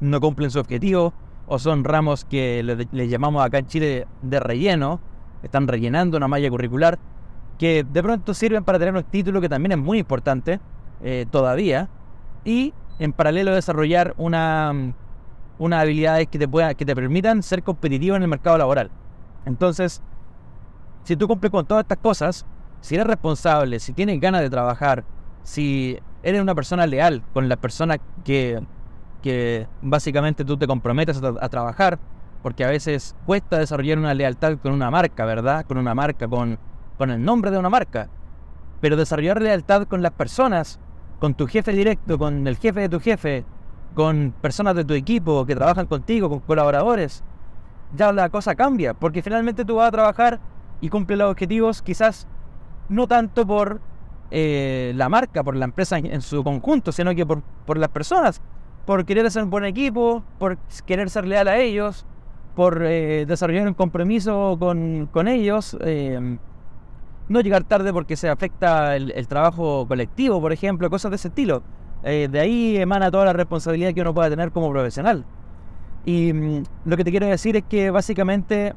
no 0.00 0.20
cumplen 0.20 0.50
su 0.50 0.58
objetivo 0.58 1.12
o 1.46 1.58
son 1.58 1.84
ramos 1.84 2.24
que 2.24 2.62
le, 2.62 3.08
llamamos 3.08 3.44
acá 3.44 3.58
en 3.58 3.66
Chile 3.66 4.06
de 4.22 4.40
relleno, 4.40 5.00
están 5.42 5.68
rellenando 5.68 6.16
una 6.16 6.28
malla 6.28 6.48
curricular 6.48 6.98
que 7.58 7.84
de 7.84 8.02
pronto 8.02 8.34
sirven 8.34 8.64
para 8.64 8.78
tener 8.78 8.94
un 8.94 9.04
título 9.04 9.40
que 9.40 9.48
también 9.48 9.72
es 9.72 9.78
muy 9.78 9.98
importante 9.98 10.60
eh, 11.02 11.26
todavía 11.30 11.88
y 12.44 12.72
en 12.98 13.12
paralelo 13.12 13.54
desarrollar 13.54 14.14
una, 14.16 14.94
unas 15.58 15.82
habilidades 15.82 16.28
que 16.28 16.38
te, 16.38 16.48
pueda, 16.48 16.74
que 16.74 16.84
te 16.84 16.94
permitan 16.94 17.42
ser 17.42 17.62
competitivo 17.62 18.16
en 18.16 18.22
el 18.22 18.28
mercado 18.28 18.56
laboral. 18.56 18.90
Entonces, 19.44 20.02
si 21.04 21.16
tú 21.16 21.28
cumples 21.28 21.50
con 21.50 21.66
todas 21.66 21.84
estas 21.84 21.98
cosas, 21.98 22.46
si 22.80 22.94
eres 22.94 23.06
responsable, 23.06 23.78
si 23.78 23.92
tienes 23.92 24.20
ganas 24.20 24.40
de 24.40 24.50
trabajar, 24.50 25.04
si 25.42 25.98
eres 26.22 26.40
una 26.40 26.54
persona 26.54 26.86
leal 26.86 27.22
con 27.32 27.48
las 27.48 27.58
personas 27.58 27.98
que, 28.24 28.62
que 29.22 29.68
básicamente 29.82 30.44
tú 30.44 30.56
te 30.56 30.66
comprometes 30.66 31.22
a, 31.22 31.48
trabajar, 31.48 31.98
porque 32.42 32.64
a 32.64 32.68
veces 32.68 33.14
cuesta 33.26 33.58
desarrollar 33.58 33.98
una 33.98 34.14
lealtad 34.14 34.58
con 34.58 34.72
una 34.72 34.90
marca, 34.90 35.24
¿verdad? 35.24 35.64
Con 35.66 35.78
una 35.78 35.94
marca, 35.94 36.26
con, 36.26 36.58
con 36.98 37.10
el 37.10 37.22
nombre 37.22 37.50
de 37.50 37.58
una 37.58 37.70
marca, 37.70 38.08
pero 38.80 38.96
desarrollar 38.96 39.40
lealtad 39.40 39.86
con 39.86 40.02
las 40.02 40.12
personas, 40.12 40.80
con 41.20 41.34
tu 41.34 41.46
jefe 41.46 41.72
directo, 41.72 42.18
con 42.18 42.46
el 42.46 42.56
jefe 42.56 42.80
de 42.80 42.88
tu 42.88 43.00
jefe, 43.00 43.44
con 43.94 44.34
personas 44.40 44.74
de 44.74 44.84
tu 44.84 44.94
equipo 44.94 45.44
que 45.46 45.54
trabajan 45.54 45.86
contigo, 45.86 46.28
con 46.28 46.40
colaboradores, 46.40 47.22
ya 47.94 48.10
la 48.12 48.28
cosa 48.30 48.54
cambia, 48.54 48.94
porque 48.94 49.22
finalmente 49.22 49.64
tú 49.64 49.76
vas 49.76 49.88
a 49.88 49.92
trabajar 49.92 50.40
y 50.84 50.90
cumple 50.90 51.16
los 51.16 51.30
objetivos 51.30 51.80
quizás 51.80 52.26
no 52.90 53.08
tanto 53.08 53.46
por 53.46 53.80
eh, 54.30 54.92
la 54.96 55.08
marca, 55.08 55.42
por 55.42 55.56
la 55.56 55.64
empresa 55.64 55.96
en, 55.96 56.20
su 56.20 56.44
conjunto, 56.44 56.92
sino 56.92 57.14
que 57.14 57.24
por, 57.24 57.40
por, 57.64 57.78
las 57.78 57.88
personas, 57.88 58.42
por 58.84 59.06
querer 59.06 59.30
ser 59.30 59.44
un 59.44 59.50
buen 59.50 59.64
equipo, 59.64 60.22
por 60.38 60.58
querer 60.84 61.08
ser 61.08 61.26
leal 61.26 61.48
a 61.48 61.56
ellos, 61.56 62.04
por 62.54 62.82
eh, 62.84 63.24
desarrollar 63.26 63.66
un 63.66 63.72
compromiso 63.72 64.58
con, 64.58 65.08
con 65.10 65.26
ellos. 65.26 65.74
Eh, 65.80 66.36
no 67.30 67.40
llegar 67.40 67.64
tarde 67.64 67.90
porque 67.90 68.14
se 68.14 68.28
afecta 68.28 68.94
el, 68.94 69.26
trabajo 69.26 69.86
colectivo, 69.88 70.38
por 70.38 70.52
ejemplo, 70.52 70.90
cosas 70.90 71.12
de 71.12 71.16
ese 71.16 71.28
estilo. 71.28 71.62
Eh, 72.02 72.28
de 72.30 72.40
ahí 72.40 72.76
emana 72.76 73.10
toda 73.10 73.24
la 73.24 73.32
responsabilidad 73.32 73.94
que 73.94 74.02
uno 74.02 74.12
pueda 74.12 74.28
tener 74.28 74.50
como 74.50 74.70
profesional. 74.70 75.24
Y 76.04 76.34
mm, 76.34 76.64
lo 76.84 76.96
que 76.98 77.04
te 77.04 77.10
quiero 77.10 77.26
decir 77.26 77.56
es 77.56 77.64
que 77.64 77.90
básicamente 77.90 78.74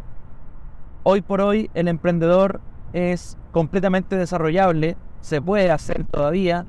hoy 1.09 1.21
por 1.21 1.39
hoy 1.39 1.71
el 1.73 1.87
emprendedor 1.87 2.59
es 2.91 3.37
completamente 3.53 4.17
desarrollable, 4.17 4.97
se 5.21 5.41
puede 5.41 5.71
hacer 5.71 6.03
todavía. 6.03 6.65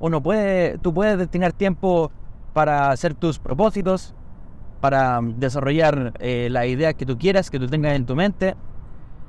Uno 0.00 0.22
puede, 0.22 0.78
tú 0.78 0.94
puedes 0.94 1.18
destinar 1.18 1.52
tiempo 1.52 2.10
para 2.54 2.90
hacer 2.90 3.12
tus 3.12 3.38
propósitos, 3.38 4.14
para 4.80 5.20
desarrollar 5.22 6.14
eh, 6.20 6.48
las 6.50 6.64
ideas 6.68 6.94
que 6.94 7.04
tú 7.04 7.18
quieras, 7.18 7.50
que 7.50 7.58
tú 7.58 7.66
tengas 7.66 7.94
en 7.94 8.06
tu 8.06 8.16
mente. 8.16 8.56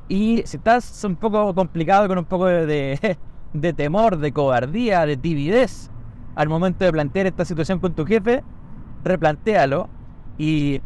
Y 0.08 0.44
si 0.46 0.56
estás 0.56 1.04
un 1.04 1.18
poco 1.18 1.54
complicado 1.54 2.08
con 2.08 2.18
un 2.18 2.26
poco 2.26 2.46
de, 2.46 3.18
de 3.54 3.74
temor, 3.74 4.18
de 4.18 4.32
cobardía, 4.32 5.06
de 5.06 5.18
timidez 5.18 5.92
al 6.36 6.48
momento 6.48 6.86
de 6.86 6.94
plantear 6.94 7.28
esta 7.28 7.44
situación 7.44 7.80
con 7.80 7.96
tu 7.96 8.06
jefe, 8.06 8.46
replantéalo 9.04 9.90
y 10.38 10.80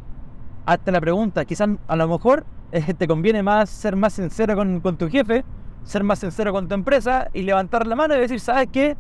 hazte 0.66 0.92
la 0.92 1.00
pregunta. 1.00 1.46
Quizás 1.46 1.70
a 1.88 1.96
lo 1.96 2.08
mejor 2.08 2.44
eh, 2.72 2.94
te 2.94 3.08
conviene 3.08 3.44
más 3.44 3.70
ser 3.70 3.96
más 3.96 4.14
sincero 4.14 4.56
con, 4.56 4.80
con, 4.80 4.98
tu 4.98 5.10
jefe, 5.10 5.44
ser 5.84 6.04
más 6.04 6.20
sincero 6.20 6.54
con 6.54 6.68
tu 6.68 6.76
empresa 6.76 7.28
y 7.34 7.42
levantar 7.42 7.88
la 7.88 7.96
mano 7.96 8.16
y 8.16 8.20
decir, 8.20 8.40
¿sabes 8.40 8.70
qué? 8.72 8.96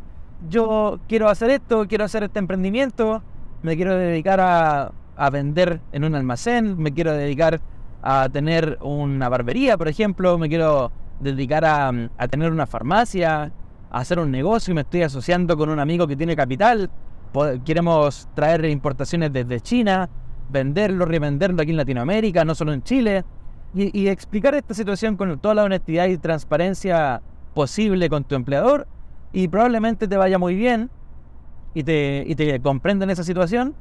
Yo 0.49 0.99
quiero 1.07 1.29
hacer 1.29 1.49
esto, 1.51 1.87
quiero 1.87 2.03
hacer 2.03 2.23
este 2.23 2.39
emprendimiento, 2.39 3.21
me 3.61 3.75
quiero 3.75 3.95
dedicar 3.95 4.39
a, 4.39 4.91
a 5.15 5.29
vender 5.29 5.81
en 5.91 6.03
un 6.03 6.15
almacén, 6.15 6.77
me 6.77 6.93
quiero 6.93 7.13
dedicar 7.13 7.61
a 8.01 8.27
tener 8.29 8.77
una 8.81 9.29
barbería, 9.29 9.77
por 9.77 9.87
ejemplo, 9.87 10.37
me 10.37 10.49
quiero 10.49 10.91
dedicar 11.19 11.63
a, 11.63 11.91
a 12.17 12.27
tener 12.27 12.51
una 12.51 12.65
farmacia, 12.65 13.51
hacer 13.91 14.19
un 14.19 14.31
negocio 14.31 14.71
y 14.71 14.75
me 14.75 14.81
estoy 14.81 15.03
asociando 15.03 15.55
con 15.57 15.69
un 15.69 15.79
amigo 15.79 16.07
que 16.07 16.15
tiene 16.15 16.35
capital. 16.35 16.89
Queremos 17.63 18.27
traer 18.33 18.65
importaciones 18.65 19.31
desde 19.31 19.61
China, 19.61 20.09
venderlo, 20.49 21.05
revenderlo 21.05 21.61
aquí 21.61 21.71
en 21.71 21.77
Latinoamérica, 21.77 22.43
no 22.43 22.55
solo 22.55 22.73
en 22.73 22.83
Chile. 22.83 23.23
Y, 23.73 24.09
explicar 24.09 24.53
esta 24.53 24.73
situación 24.73 25.15
con 25.15 25.39
toda 25.39 25.55
la 25.55 25.63
honestidad 25.63 26.07
y 26.07 26.17
transparencia 26.17 27.21
posible 27.53 28.09
con 28.09 28.25
tu 28.25 28.35
empleador 28.35 28.85
y 29.31 29.47
probablemente 29.47 30.09
te 30.09 30.17
vaya 30.17 30.37
muy 30.37 30.55
bien 30.55 30.89
y 31.73 31.83
te, 31.83 32.25
y 32.27 32.35
te 32.35 32.59
comprenden 32.59 33.09
esa 33.09 33.23
situación, 33.23 33.73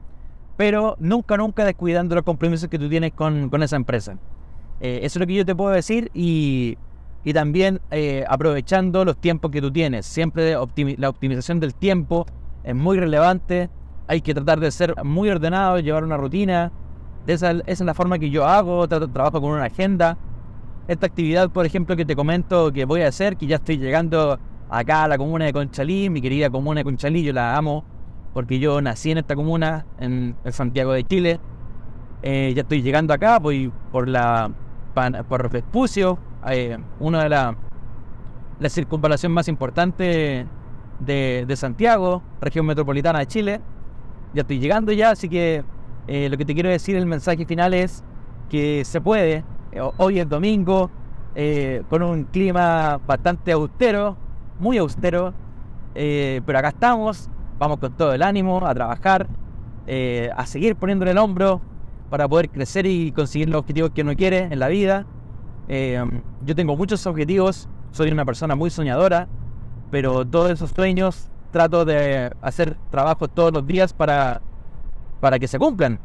pero 0.56 0.96
nunca, 1.00 1.36
nunca 1.36 1.64
descuidando 1.64 2.14
los 2.14 2.22
compromisos 2.22 2.68
que 2.68 2.78
tú 2.78 2.88
tienes 2.88 3.12
con, 3.14 3.50
con 3.50 3.64
esa 3.64 3.74
empresa. 3.74 4.16
Eh, 4.80 5.00
eso 5.02 5.18
es 5.18 5.20
lo 5.20 5.26
que 5.26 5.34
yo 5.34 5.44
te 5.44 5.56
puedo 5.56 5.70
decir 5.70 6.10
y 6.14 6.78
y 7.24 7.32
también 7.32 7.80
eh, 7.90 8.24
aprovechando 8.28 9.04
los 9.04 9.16
tiempos 9.18 9.50
que 9.50 9.60
tú 9.60 9.70
tienes. 9.70 10.06
Siempre 10.06 10.54
la 10.96 11.08
optimización 11.08 11.60
del 11.60 11.74
tiempo 11.74 12.26
es 12.64 12.74
muy 12.74 12.98
relevante. 12.98 13.68
Hay 14.06 14.22
que 14.22 14.34
tratar 14.34 14.60
de 14.60 14.70
ser 14.70 14.94
muy 15.04 15.28
ordenado, 15.28 15.78
llevar 15.78 16.04
una 16.04 16.16
rutina. 16.16 16.72
Esa, 17.26 17.52
es 17.66 17.80
la 17.80 17.94
forma 17.94 18.18
que 18.18 18.30
yo 18.30 18.46
hago, 18.46 18.88
trabajo 18.88 19.40
con 19.40 19.52
una 19.52 19.64
agenda. 19.64 20.16
Esta 20.88 21.06
actividad, 21.06 21.50
por 21.50 21.66
ejemplo, 21.66 21.96
que 21.96 22.04
te 22.04 22.16
comento 22.16 22.72
que 22.72 22.84
voy 22.84 23.02
a 23.02 23.08
hacer, 23.08 23.36
que 23.36 23.46
ya 23.46 23.56
estoy 23.56 23.78
llegando 23.78 24.38
acá 24.68 25.04
a 25.04 25.08
la 25.08 25.18
comuna 25.18 25.44
de 25.44 25.52
Conchalí, 25.52 26.10
mi 26.10 26.20
querida 26.20 26.50
comuna 26.50 26.80
de 26.80 26.84
Conchalí, 26.84 27.22
yo 27.22 27.32
la 27.32 27.56
amo, 27.56 27.84
porque 28.32 28.58
yo 28.58 28.80
nací 28.80 29.10
en 29.10 29.18
esta 29.18 29.36
comuna, 29.36 29.86
en, 29.98 30.34
Santiago 30.50 30.92
de 30.92 31.04
Chile. 31.04 31.40
Eh, 32.22 32.52
ya 32.54 32.62
estoy 32.62 32.82
llegando 32.82 33.14
acá, 33.14 33.38
voy 33.38 33.72
por 33.92 34.08
la 34.08 34.50
por 35.28 35.48
Vespucio, 35.50 36.18
eh, 36.48 36.76
una 36.98 37.22
de 37.22 37.28
las 37.28 37.54
la 38.60 38.68
circunvalación 38.68 39.32
más 39.32 39.48
importante 39.48 40.46
de, 41.00 41.56
Santiago, 41.56 42.22
región 42.40 42.66
metropolitana 42.66 43.20
de 43.20 43.26
Chile. 43.26 43.60
Ya 44.34 44.42
estoy 44.42 44.60
llegando 44.60 44.92
ya, 44.92 45.10
así 45.10 45.28
que 45.28 45.64
eh, 46.06 46.28
lo 46.28 46.36
que 46.36 46.44
te 46.44 46.54
quiero 46.54 46.68
decir, 46.68 46.96
el 46.96 47.06
mensaje 47.06 47.44
final 47.46 47.74
es 47.74 48.04
que 48.48 48.84
se 48.84 49.00
puede. 49.00 49.44
Eh, 49.72 49.80
hoy 49.98 50.20
es 50.20 50.28
domingo, 50.28 50.90
con 51.88 52.02
un 52.02 52.24
clima 52.24 53.00
bastante 53.06 53.52
austero, 53.52 54.16
muy 54.58 54.78
austero, 54.78 55.32
pero 55.94 56.58
acá 56.58 56.68
estamos, 56.68 57.30
vamos 57.58 57.78
con 57.78 57.92
todo 57.92 58.12
el 58.12 58.22
ánimo 58.22 58.66
a 58.66 58.74
trabajar, 58.74 59.28
a 60.36 60.46
seguir 60.46 60.76
poniéndole 60.76 61.12
el 61.12 61.18
hombro 61.18 61.60
para 62.10 62.28
poder 62.28 62.50
crecer 62.50 62.84
y 62.84 63.12
conseguir 63.12 63.48
los 63.48 63.60
objetivos 63.60 63.92
que 63.92 64.02
uno 64.02 64.14
quiere 64.16 64.48
en 64.50 64.58
la 64.58 64.68
vida. 64.68 65.06
Eh, 65.68 66.04
yo 66.44 66.54
tengo 66.56 66.76
muchos 66.76 67.06
objetivos, 67.06 67.68
soy 67.92 68.10
una 68.10 68.24
persona 68.24 68.56
muy 68.56 68.70
soñadora, 68.70 69.28
pero 69.90 70.26
todos 70.26 70.50
esos 70.50 70.70
sueños 70.70 71.30
trato 71.52 71.84
de 71.84 72.32
hacer 72.42 72.76
trabajo 72.90 73.28
todos 73.28 73.52
los 73.52 73.66
días 73.66 73.92
para, 73.92 74.42
para 75.20 75.38
que 75.38 75.48
se 75.48 75.58
cumplan. 75.58 75.98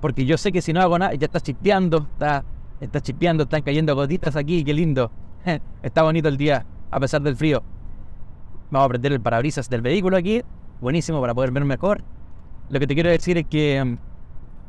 Porque 0.00 0.24
yo 0.24 0.38
sé 0.38 0.50
que 0.50 0.62
si 0.62 0.72
no 0.72 0.80
hago 0.80 0.98
nada, 0.98 1.14
ya 1.14 1.26
está 1.26 1.40
chispeando, 1.40 2.06
está, 2.12 2.44
está 2.80 3.00
chispeando, 3.00 3.44
están 3.44 3.62
cayendo 3.62 3.94
gotitas 3.94 4.34
aquí, 4.36 4.64
qué 4.64 4.72
lindo. 4.72 5.10
está 5.82 6.02
bonito 6.02 6.28
el 6.28 6.36
día, 6.36 6.64
a 6.90 7.00
pesar 7.00 7.22
del 7.22 7.36
frío. 7.36 7.62
Vamos 8.70 8.86
a 8.86 8.88
prender 8.88 9.12
el 9.12 9.20
parabrisas 9.20 9.68
del 9.68 9.82
vehículo 9.82 10.16
aquí, 10.16 10.42
buenísimo 10.80 11.20
para 11.20 11.34
poder 11.34 11.50
ver 11.50 11.64
mejor. 11.64 12.02
Lo 12.70 12.78
que 12.78 12.86
te 12.86 12.94
quiero 12.94 13.10
decir 13.10 13.36
es 13.36 13.46
que 13.46 13.98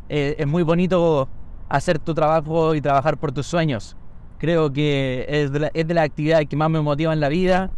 eh, 0.09 0.35
es 0.37 0.47
muy 0.47 0.63
bonito 0.63 1.29
hacer 1.69 1.99
tu 1.99 2.13
trabajo 2.13 2.75
y 2.75 2.81
trabajar 2.81 3.17
por 3.17 3.31
tus 3.31 3.45
sueños. 3.45 3.95
Creo 4.39 4.73
que 4.73 5.25
es 5.29 5.51
de, 5.51 5.59
la, 5.59 5.71
es 5.73 5.87
de 5.87 5.93
las 5.93 6.05
actividades 6.05 6.47
que 6.47 6.55
más 6.55 6.69
me 6.69 6.81
motiva 6.81 7.13
en 7.13 7.19
la 7.19 7.29
vida 7.29 7.69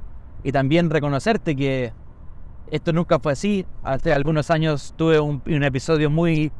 y 0.43 0.51
también 0.51 0.89
reconocerte 0.89 1.55
que 1.55 1.91
esto 2.71 2.93
nunca 2.93 3.19
fue 3.19 3.33
así. 3.33 3.65
Hace 3.83 4.13
algunos 4.13 4.49
años 4.51 4.93
tuve 4.97 5.19
un, 5.19 5.41
episodio 5.63 6.09
muy, 6.09 6.51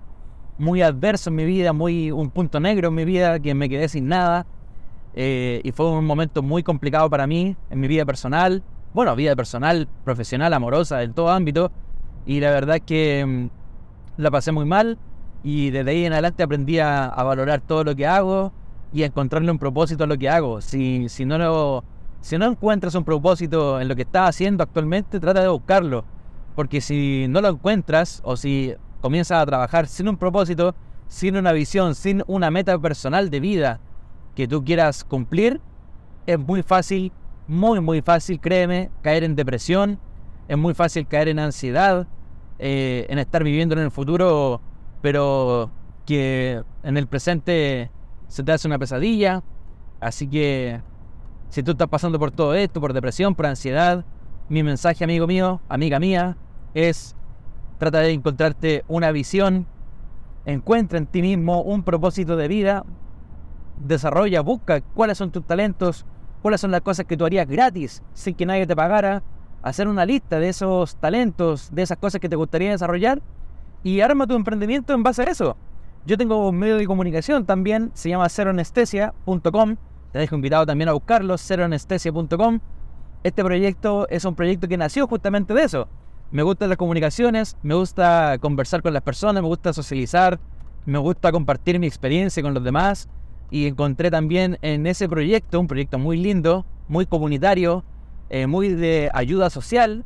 muy 0.58 0.82
adverso 0.82 1.30
en 1.30 1.36
mi 1.36 1.46
vida, 1.46 1.74
muy 1.74 2.12
un 2.12 2.30
punto 2.30 2.60
negro 2.60 2.90
en 2.90 2.96
mi 2.96 3.06
vida, 3.06 3.40
que 3.40 3.54
me 3.54 3.70
quedé 3.70 3.88
sin 3.90 4.08
nada. 4.08 4.46
Eh, 5.16 5.62
y 5.64 5.72
fue 5.72 5.90
un 5.90 6.06
momento 6.06 6.42
muy 6.42 6.64
complicado 6.64 7.10
para 7.10 7.28
mí 7.28 7.56
en 7.70 7.80
mi 7.80 7.88
vida 7.88 8.06
personal. 8.06 8.64
Bueno, 8.94 9.16
vida 9.16 9.36
personal, 9.36 9.88
profesional, 10.04 10.54
amorosa, 10.54 11.04
en 11.04 11.14
todo 11.14 11.30
ámbito. 11.30 11.72
Y 12.26 12.40
la 12.40 12.52
verdad 12.52 12.78
es 12.78 12.84
que 12.84 13.26
mm, 13.26 14.22
la 14.22 14.32
pasé 14.32 14.52
muy 14.52 14.66
mal. 14.66 14.98
Y 15.44 15.72
desde 15.72 15.92
ahí 15.92 16.06
en 16.06 16.14
adelante 16.14 16.44
aprendí 16.44 16.80
a, 16.80 17.06
a 17.06 17.24
valorar 17.24 17.62
todo 17.62 17.84
lo 17.84 17.96
que 17.96 18.08
hago, 18.08 18.54
y 18.94 19.04
encontrarle 19.04 19.52
un 19.52 19.58
propósito 19.58 20.04
a 20.04 20.08
lo 20.08 20.18
que 20.18 20.30
hago. 20.30 20.62
Si, 20.62 21.10
si, 21.10 21.26
no 21.26 21.38
lo, 21.38 21.84
si 22.24 22.38
no 22.38 22.46
encuentras 22.46 22.96
un 22.96 23.04
propósito 23.04 23.82
en 23.82 23.90
lo 23.90 23.98
que 23.98 24.04
estás 24.04 24.30
haciendo 24.30 24.64
actualmente, 24.64 25.20
trata 25.20 25.42
de 25.42 25.50
buscarlo. 25.50 26.06
Porque 26.56 26.80
si 26.80 27.26
no 27.28 27.42
lo 27.42 27.50
encuentras 27.50 28.22
o 28.24 28.38
si 28.38 28.74
comienzas 29.02 29.42
a 29.42 29.46
trabajar 29.46 29.88
sin 29.88 30.08
un 30.08 30.16
propósito, 30.16 30.74
sin 31.10 31.36
una 31.36 31.52
visión, 31.52 31.96
sin 31.96 32.24
una 32.26 32.50
meta 32.50 32.80
personal 32.80 33.30
de 33.30 33.42
vida 33.42 33.82
que 34.36 34.48
tú 34.48 34.64
quieras 34.64 35.04
cumplir, 35.04 35.60
es 36.26 36.40
muy 36.40 36.64
fácil, 36.64 37.12
muy, 37.46 37.82
muy 37.82 38.02
fácil, 38.02 38.40
créeme, 38.40 38.90
caer 39.02 39.26
en 39.26 39.36
depresión, 39.36 40.00
es 40.48 40.58
muy 40.58 40.74
fácil 40.74 41.06
caer 41.06 41.28
en 41.28 41.40
ansiedad, 41.40 42.08
eh, 42.58 43.06
en 43.10 43.20
estar 43.20 43.44
viviendo 43.44 43.76
en 43.76 43.82
el 43.82 43.92
futuro, 43.92 44.62
pero 45.02 45.70
que 46.06 46.64
en 46.84 46.96
el 46.96 47.08
presente 47.08 47.92
se 48.30 48.44
te 48.44 48.54
hace 48.54 48.66
una 48.70 48.80
pesadilla. 48.80 49.44
Así 50.00 50.28
que 50.28 50.82
si 51.54 51.62
tú 51.62 51.74
estás 51.74 51.88
pasando 51.88 52.18
por 52.18 52.32
todo 52.32 52.56
esto, 52.56 52.82
por 52.82 52.94
depresión, 52.94 53.36
por 53.36 53.46
ansiedad, 53.46 54.04
mi 54.50 54.64
mensaje, 54.64 55.04
amigo 55.04 55.28
mío, 55.28 55.62
amiga 55.70 56.00
mía, 56.00 56.36
es 56.74 57.16
trata 57.78 58.00
de 58.00 58.10
encontrarte 58.10 58.84
una 58.88 59.12
visión, 59.12 59.68
encuentra 60.48 60.98
en 60.98 61.06
ti 61.06 61.22
mismo 61.22 61.62
un 61.62 61.84
propósito 61.84 62.38
de 62.38 62.48
vida, 62.48 62.86
desarrolla, 63.78 64.42
busca 64.42 64.82
cuáles 64.82 65.20
son 65.20 65.30
tus 65.30 65.46
talentos, 65.46 66.08
cuáles 66.42 66.60
son 66.60 66.72
las 66.72 66.82
cosas 66.82 67.06
que 67.06 67.18
tú 67.18 67.24
harías 67.24 67.48
gratis 67.48 68.02
sin 68.14 68.34
que 68.34 68.48
nadie 68.48 68.66
te 68.66 68.76
pagara, 68.76 69.22
hacer 69.62 69.88
una 69.88 70.08
lista 70.08 70.40
de 70.40 70.50
esos 70.50 70.96
talentos, 70.96 71.70
de 71.72 71.84
esas 71.84 72.00
cosas 72.00 72.20
que 72.20 72.30
te 72.30 72.36
gustaría 72.36 72.72
desarrollar 72.72 73.22
y 73.84 74.02
arma 74.02 74.26
tu 74.26 74.34
emprendimiento 74.34 74.92
en 74.96 75.04
base 75.04 75.22
a 75.22 75.26
eso. 75.26 75.56
Yo 76.08 76.18
tengo 76.18 76.50
un 76.50 76.58
medio 76.58 76.78
de 76.78 76.88
comunicación 76.88 77.46
también, 77.46 77.92
se 77.94 78.10
llama 78.10 78.28
ceroanestesia.com. 78.28 79.76
Te 80.14 80.20
dejo 80.20 80.36
invitado 80.36 80.64
también 80.68 80.90
a 80.90 80.94
buscarlo, 80.94 81.40
ceroanestesia.com. 81.40 82.60
Este 83.24 83.44
proyecto 83.44 84.08
es 84.10 84.24
un 84.26 84.36
proyecto 84.36 84.68
que 84.68 84.78
nació 84.78 85.08
justamente 85.08 85.56
de 85.56 85.64
eso. 85.64 85.88
Me 86.30 86.44
gustan 86.44 86.70
las 86.70 86.78
comunicaciones, 86.78 87.58
me 87.64 87.74
gusta 87.74 88.38
conversar 88.40 88.84
con 88.84 88.94
las 88.94 89.02
personas, 89.02 89.42
me 89.42 89.48
gusta 89.48 89.74
socializar, 89.74 90.40
me 90.86 91.00
gusta 91.00 91.32
compartir 91.32 91.80
mi 91.80 91.88
experiencia 91.88 92.44
con 92.44 92.54
los 92.54 92.64
demás. 92.64 93.10
Y 93.50 93.66
encontré 93.66 94.12
también 94.12 94.60
en 94.62 94.86
ese 94.86 95.10
proyecto, 95.10 95.60
un 95.60 95.68
proyecto 95.68 95.98
muy 95.98 96.18
lindo, 96.18 96.64
muy 96.88 97.08
comunitario, 97.08 97.84
eh, 98.30 98.46
muy 98.46 98.70
de 98.70 99.10
ayuda 99.16 99.50
social, 99.50 100.06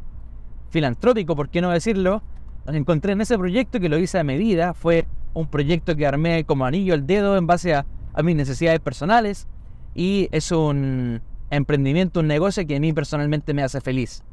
filantrópico, 0.69 1.35
por 1.35 1.49
qué 1.49 1.59
no 1.59 1.69
decirlo. 1.69 2.23
Encontré 2.65 3.11
en 3.11 3.19
ese 3.19 3.37
proyecto 3.37 3.81
que 3.81 3.89
lo 3.89 3.97
hice 3.97 4.19
a 4.19 4.23
medida, 4.23 4.73
fue 4.73 5.05
un 5.33 5.47
proyecto 5.47 5.97
que 5.97 6.07
armé 6.07 6.45
como 6.45 6.65
anillo 6.65 6.93
al 6.93 7.05
dedo 7.05 7.35
en 7.35 7.45
base 7.45 7.75
a, 7.75 7.85
mis 8.23 8.35
necesidades 8.35 8.79
personales 8.79 9.47
y 9.97 10.29
es 10.31 10.51
un 10.51 11.21
emprendimiento, 11.49 12.19
un 12.19 12.27
negocio 12.27 12.65
que 12.67 12.75
a 12.75 12.79
mí 12.79 12.93
personalmente 12.93 13.53
me 13.55 13.63
hace 13.63 13.81
feliz. 13.81 14.23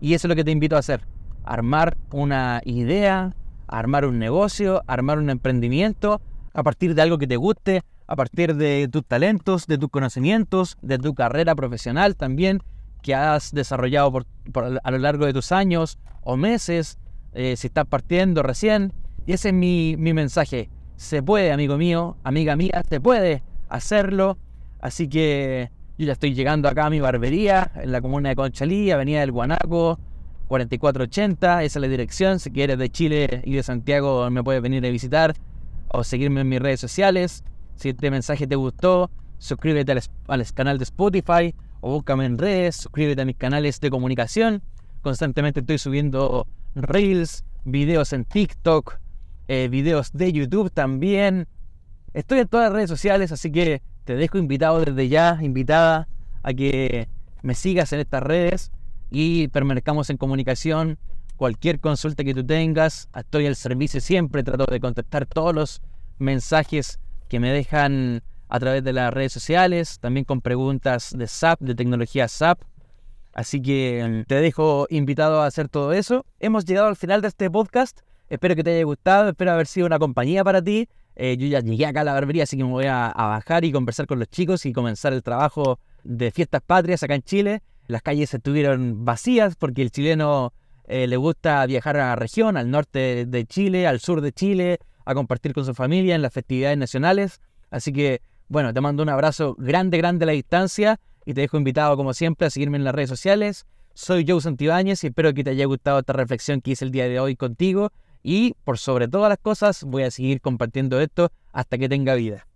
Y 0.00 0.12
eso 0.14 0.26
es 0.26 0.28
lo 0.28 0.36
que 0.36 0.44
te 0.44 0.50
invito 0.50 0.76
a 0.76 0.80
hacer, 0.80 1.00
armar 1.44 1.96
una 2.12 2.60
idea, 2.64 3.34
armar 3.66 4.04
un 4.04 4.18
negocio, 4.18 4.82
armar 4.86 5.18
un 5.18 5.30
emprendimiento 5.30 6.20
a 6.52 6.62
partir 6.62 6.94
de 6.94 7.02
algo 7.02 7.16
que 7.16 7.26
te 7.26 7.36
guste, 7.36 7.82
a 8.06 8.16
partir 8.16 8.54
de 8.54 8.86
tus 8.92 9.04
talentos, 9.04 9.66
de 9.66 9.78
tus 9.78 9.88
conocimientos, 9.88 10.76
de 10.82 10.98
tu 10.98 11.14
carrera 11.14 11.54
profesional 11.54 12.14
también 12.14 12.60
que 13.02 13.14
has 13.14 13.52
desarrollado 13.52 14.26
a 14.82 14.90
lo 14.90 14.98
largo 14.98 15.24
de 15.24 15.32
tus 15.32 15.52
años 15.52 15.98
o 16.22 16.36
meses, 16.36 16.98
eh, 17.32 17.56
si 17.56 17.68
estás 17.68 17.86
partiendo 17.86 18.42
recién, 18.42 18.92
y 19.24 19.32
ese 19.32 19.48
es 19.48 19.54
mi, 19.54 19.96
mensaje. 19.96 20.68
se 20.96 21.22
puede, 21.22 21.52
amigo 21.52 21.78
mío, 21.78 22.16
amiga 22.24 22.56
mía, 22.56 22.82
se 22.88 23.00
puede 23.00 23.42
hacerlo. 23.68 24.36
Así 24.80 25.08
que 25.08 25.70
yo 25.98 26.06
ya 26.06 26.12
estoy 26.12 26.34
llegando 26.34 26.68
acá 26.68 26.86
a 26.86 26.90
mi 26.90 27.00
barbería 27.00 27.72
en 27.74 27.90
la 27.90 28.00
comuna 28.00 28.28
de 28.28 28.36
Conchalí, 28.36 28.90
Avenida 28.90 29.20
del 29.20 29.32
Guanaco, 29.32 29.98
4480. 30.46 31.64
Esa 31.64 31.78
es 31.78 31.82
la 31.82 31.88
dirección. 31.88 32.38
Si 32.38 32.50
quieres 32.50 32.78
de 32.78 32.88
Chile 32.90 33.42
y 33.44 33.54
de 33.54 33.62
Santiago, 33.62 34.30
me 34.30 34.42
puedes 34.42 34.62
venir 34.62 34.84
a 34.86 34.90
visitar 34.90 35.34
o 35.88 36.04
seguirme 36.04 36.42
en 36.42 36.48
mis 36.48 36.60
redes 36.60 36.80
sociales. 36.80 37.44
Si 37.76 37.90
este 37.90 38.10
mensaje 38.10 38.46
te 38.46 38.56
gustó, 38.56 39.10
suscríbete 39.38 39.92
al, 40.26 40.52
canal 40.54 40.78
de 40.78 40.84
Spotify 40.84 41.54
o 41.80 41.92
búscame 41.92 42.24
en 42.24 42.38
redes, 42.38 42.76
suscríbete 42.76 43.22
a 43.22 43.24
mis 43.24 43.36
canales 43.36 43.80
de 43.80 43.90
comunicación. 43.90 44.62
Constantemente 45.02 45.60
estoy 45.60 45.78
subiendo 45.78 46.46
reels, 46.74 47.44
videos 47.64 48.12
en 48.12 48.24
TikTok, 48.24 48.98
eh, 49.48 49.68
videos 49.68 50.12
de 50.12 50.32
YouTube 50.32 50.70
también. 50.70 51.46
Estoy 52.14 52.40
en 52.40 52.48
todas 52.48 52.66
las 52.66 52.72
redes 52.72 52.90
sociales, 52.90 53.32
así 53.32 53.52
que 53.52 53.82
te 54.08 54.16
dejo 54.16 54.38
invitado 54.38 54.82
desde 54.82 55.10
ya, 55.10 55.38
invitada 55.42 56.08
a 56.42 56.54
que 56.54 57.10
me 57.42 57.54
sigas 57.54 57.92
en 57.92 58.00
estas 58.00 58.22
redes 58.22 58.72
y 59.10 59.48
permanezcamos 59.48 60.08
en 60.08 60.16
comunicación. 60.16 60.98
Cualquier 61.36 61.78
consulta 61.78 62.24
que 62.24 62.32
tú 62.32 62.42
tengas, 62.42 63.10
estoy 63.14 63.46
al 63.46 63.54
servicio 63.54 64.00
siempre, 64.00 64.42
trato 64.42 64.64
de 64.64 64.80
contestar 64.80 65.26
todos 65.26 65.54
los 65.54 65.82
mensajes 66.16 67.00
que 67.28 67.38
me 67.38 67.52
dejan 67.52 68.22
a 68.48 68.58
través 68.58 68.82
de 68.82 68.94
las 68.94 69.12
redes 69.12 69.34
sociales, 69.34 69.98
también 69.98 70.24
con 70.24 70.40
preguntas 70.40 71.12
de 71.14 71.26
SAP, 71.26 71.60
de 71.60 71.74
tecnología 71.74 72.28
SAP. 72.28 72.62
Así 73.34 73.60
que 73.60 74.22
mm, 74.22 74.26
te 74.26 74.36
dejo 74.36 74.86
invitado 74.88 75.42
a 75.42 75.46
hacer 75.46 75.68
todo 75.68 75.92
eso. 75.92 76.24
Hemos 76.40 76.64
llegado 76.64 76.88
al 76.88 76.96
final 76.96 77.20
de 77.20 77.28
este 77.28 77.50
podcast. 77.50 78.00
Espero 78.30 78.56
que 78.56 78.64
te 78.64 78.74
haya 78.74 78.84
gustado, 78.84 79.28
espero 79.28 79.52
haber 79.52 79.66
sido 79.66 79.86
una 79.86 79.98
compañía 79.98 80.42
para 80.44 80.62
ti. 80.62 80.88
Eh, 81.20 81.36
yo 81.36 81.46
ya 81.48 81.60
llegué 81.60 81.84
acá 81.84 82.02
a 82.02 82.04
la 82.04 82.12
barbería, 82.12 82.44
así 82.44 82.56
que 82.56 82.64
me 82.64 82.70
voy 82.70 82.86
a, 82.86 83.12
bajar 83.14 83.64
y 83.64 83.72
conversar 83.72 84.06
con 84.06 84.20
los 84.20 84.28
chicos 84.28 84.64
y 84.66 84.72
comenzar 84.72 85.12
el 85.12 85.22
trabajo 85.22 85.80
de 86.04 86.30
fiestas 86.30 86.62
patrias 86.62 87.02
acá 87.02 87.14
en 87.16 87.22
Chile. 87.22 87.62
Las 87.88 88.02
calles 88.02 88.32
estuvieron 88.32 89.04
vacías 89.04 89.56
porque 89.56 89.82
el 89.82 89.90
chileno 89.90 90.52
eh, 90.86 91.06
le 91.08 91.16
gusta 91.16 91.66
viajar 91.66 91.96
a 91.96 92.10
la 92.10 92.16
región, 92.16 92.56
al 92.56 92.70
norte 92.70 93.26
de 93.26 93.46
Chile, 93.46 93.86
al 93.86 93.98
sur 93.98 94.20
de 94.20 94.32
Chile, 94.32 94.78
a 95.04 95.14
compartir 95.14 95.52
con 95.52 95.64
su 95.64 95.74
familia 95.74 96.14
en 96.14 96.22
las 96.22 96.32
festividades 96.32 96.78
nacionales. 96.78 97.40
Así 97.70 97.92
que 97.92 98.22
bueno, 98.48 98.72
te 98.72 98.80
mando 98.80 99.02
un 99.02 99.10
abrazo 99.10 99.54
grande, 99.58 99.98
grande 99.98 100.24
a 100.24 100.26
la 100.26 100.32
distancia 100.32 101.00
y 101.26 101.34
te 101.34 101.42
dejo 101.42 101.58
invitado, 101.58 101.96
como 101.98 102.14
siempre, 102.14 102.46
a 102.46 102.50
seguirme 102.50 102.78
en 102.78 102.84
las 102.84 102.94
redes 102.94 103.10
sociales. 103.10 103.66
Soy 103.92 104.24
Joe 104.26 104.40
Santibáñez 104.40 105.04
y 105.04 105.08
espero 105.08 105.34
que 105.34 105.44
te 105.44 105.50
haya 105.50 105.66
gustado 105.66 105.98
esta 105.98 106.14
reflexión 106.14 106.62
que 106.62 106.70
hice 106.70 106.84
el 106.86 106.90
día 106.90 107.08
de 107.08 107.20
hoy 107.20 107.36
contigo. 107.36 107.92
Y 108.30 108.54
por 108.62 108.76
sobre 108.76 109.08
todas 109.08 109.30
las 109.30 109.38
cosas, 109.38 109.84
voy 109.84 110.02
a 110.02 110.10
seguir 110.10 110.42
compartiendo 110.42 111.00
esto 111.00 111.32
hasta 111.50 111.78
que 111.78 111.88
tenga 111.88 112.14
vida. 112.14 112.46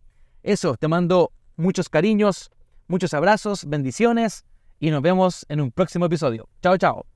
Eso, 0.42 0.76
te 0.76 0.86
mando 0.86 1.32
muchos 1.56 1.88
cariños, 1.88 2.50
muchos 2.88 3.14
abrazos, 3.14 3.64
bendiciones 3.64 4.44
y 4.78 4.90
nos 4.90 5.00
vemos 5.00 5.46
en 5.48 5.62
un 5.62 5.70
próximo 5.70 6.04
episodio. 6.04 6.46
Chao, 6.60 6.76
chao. 6.76 7.12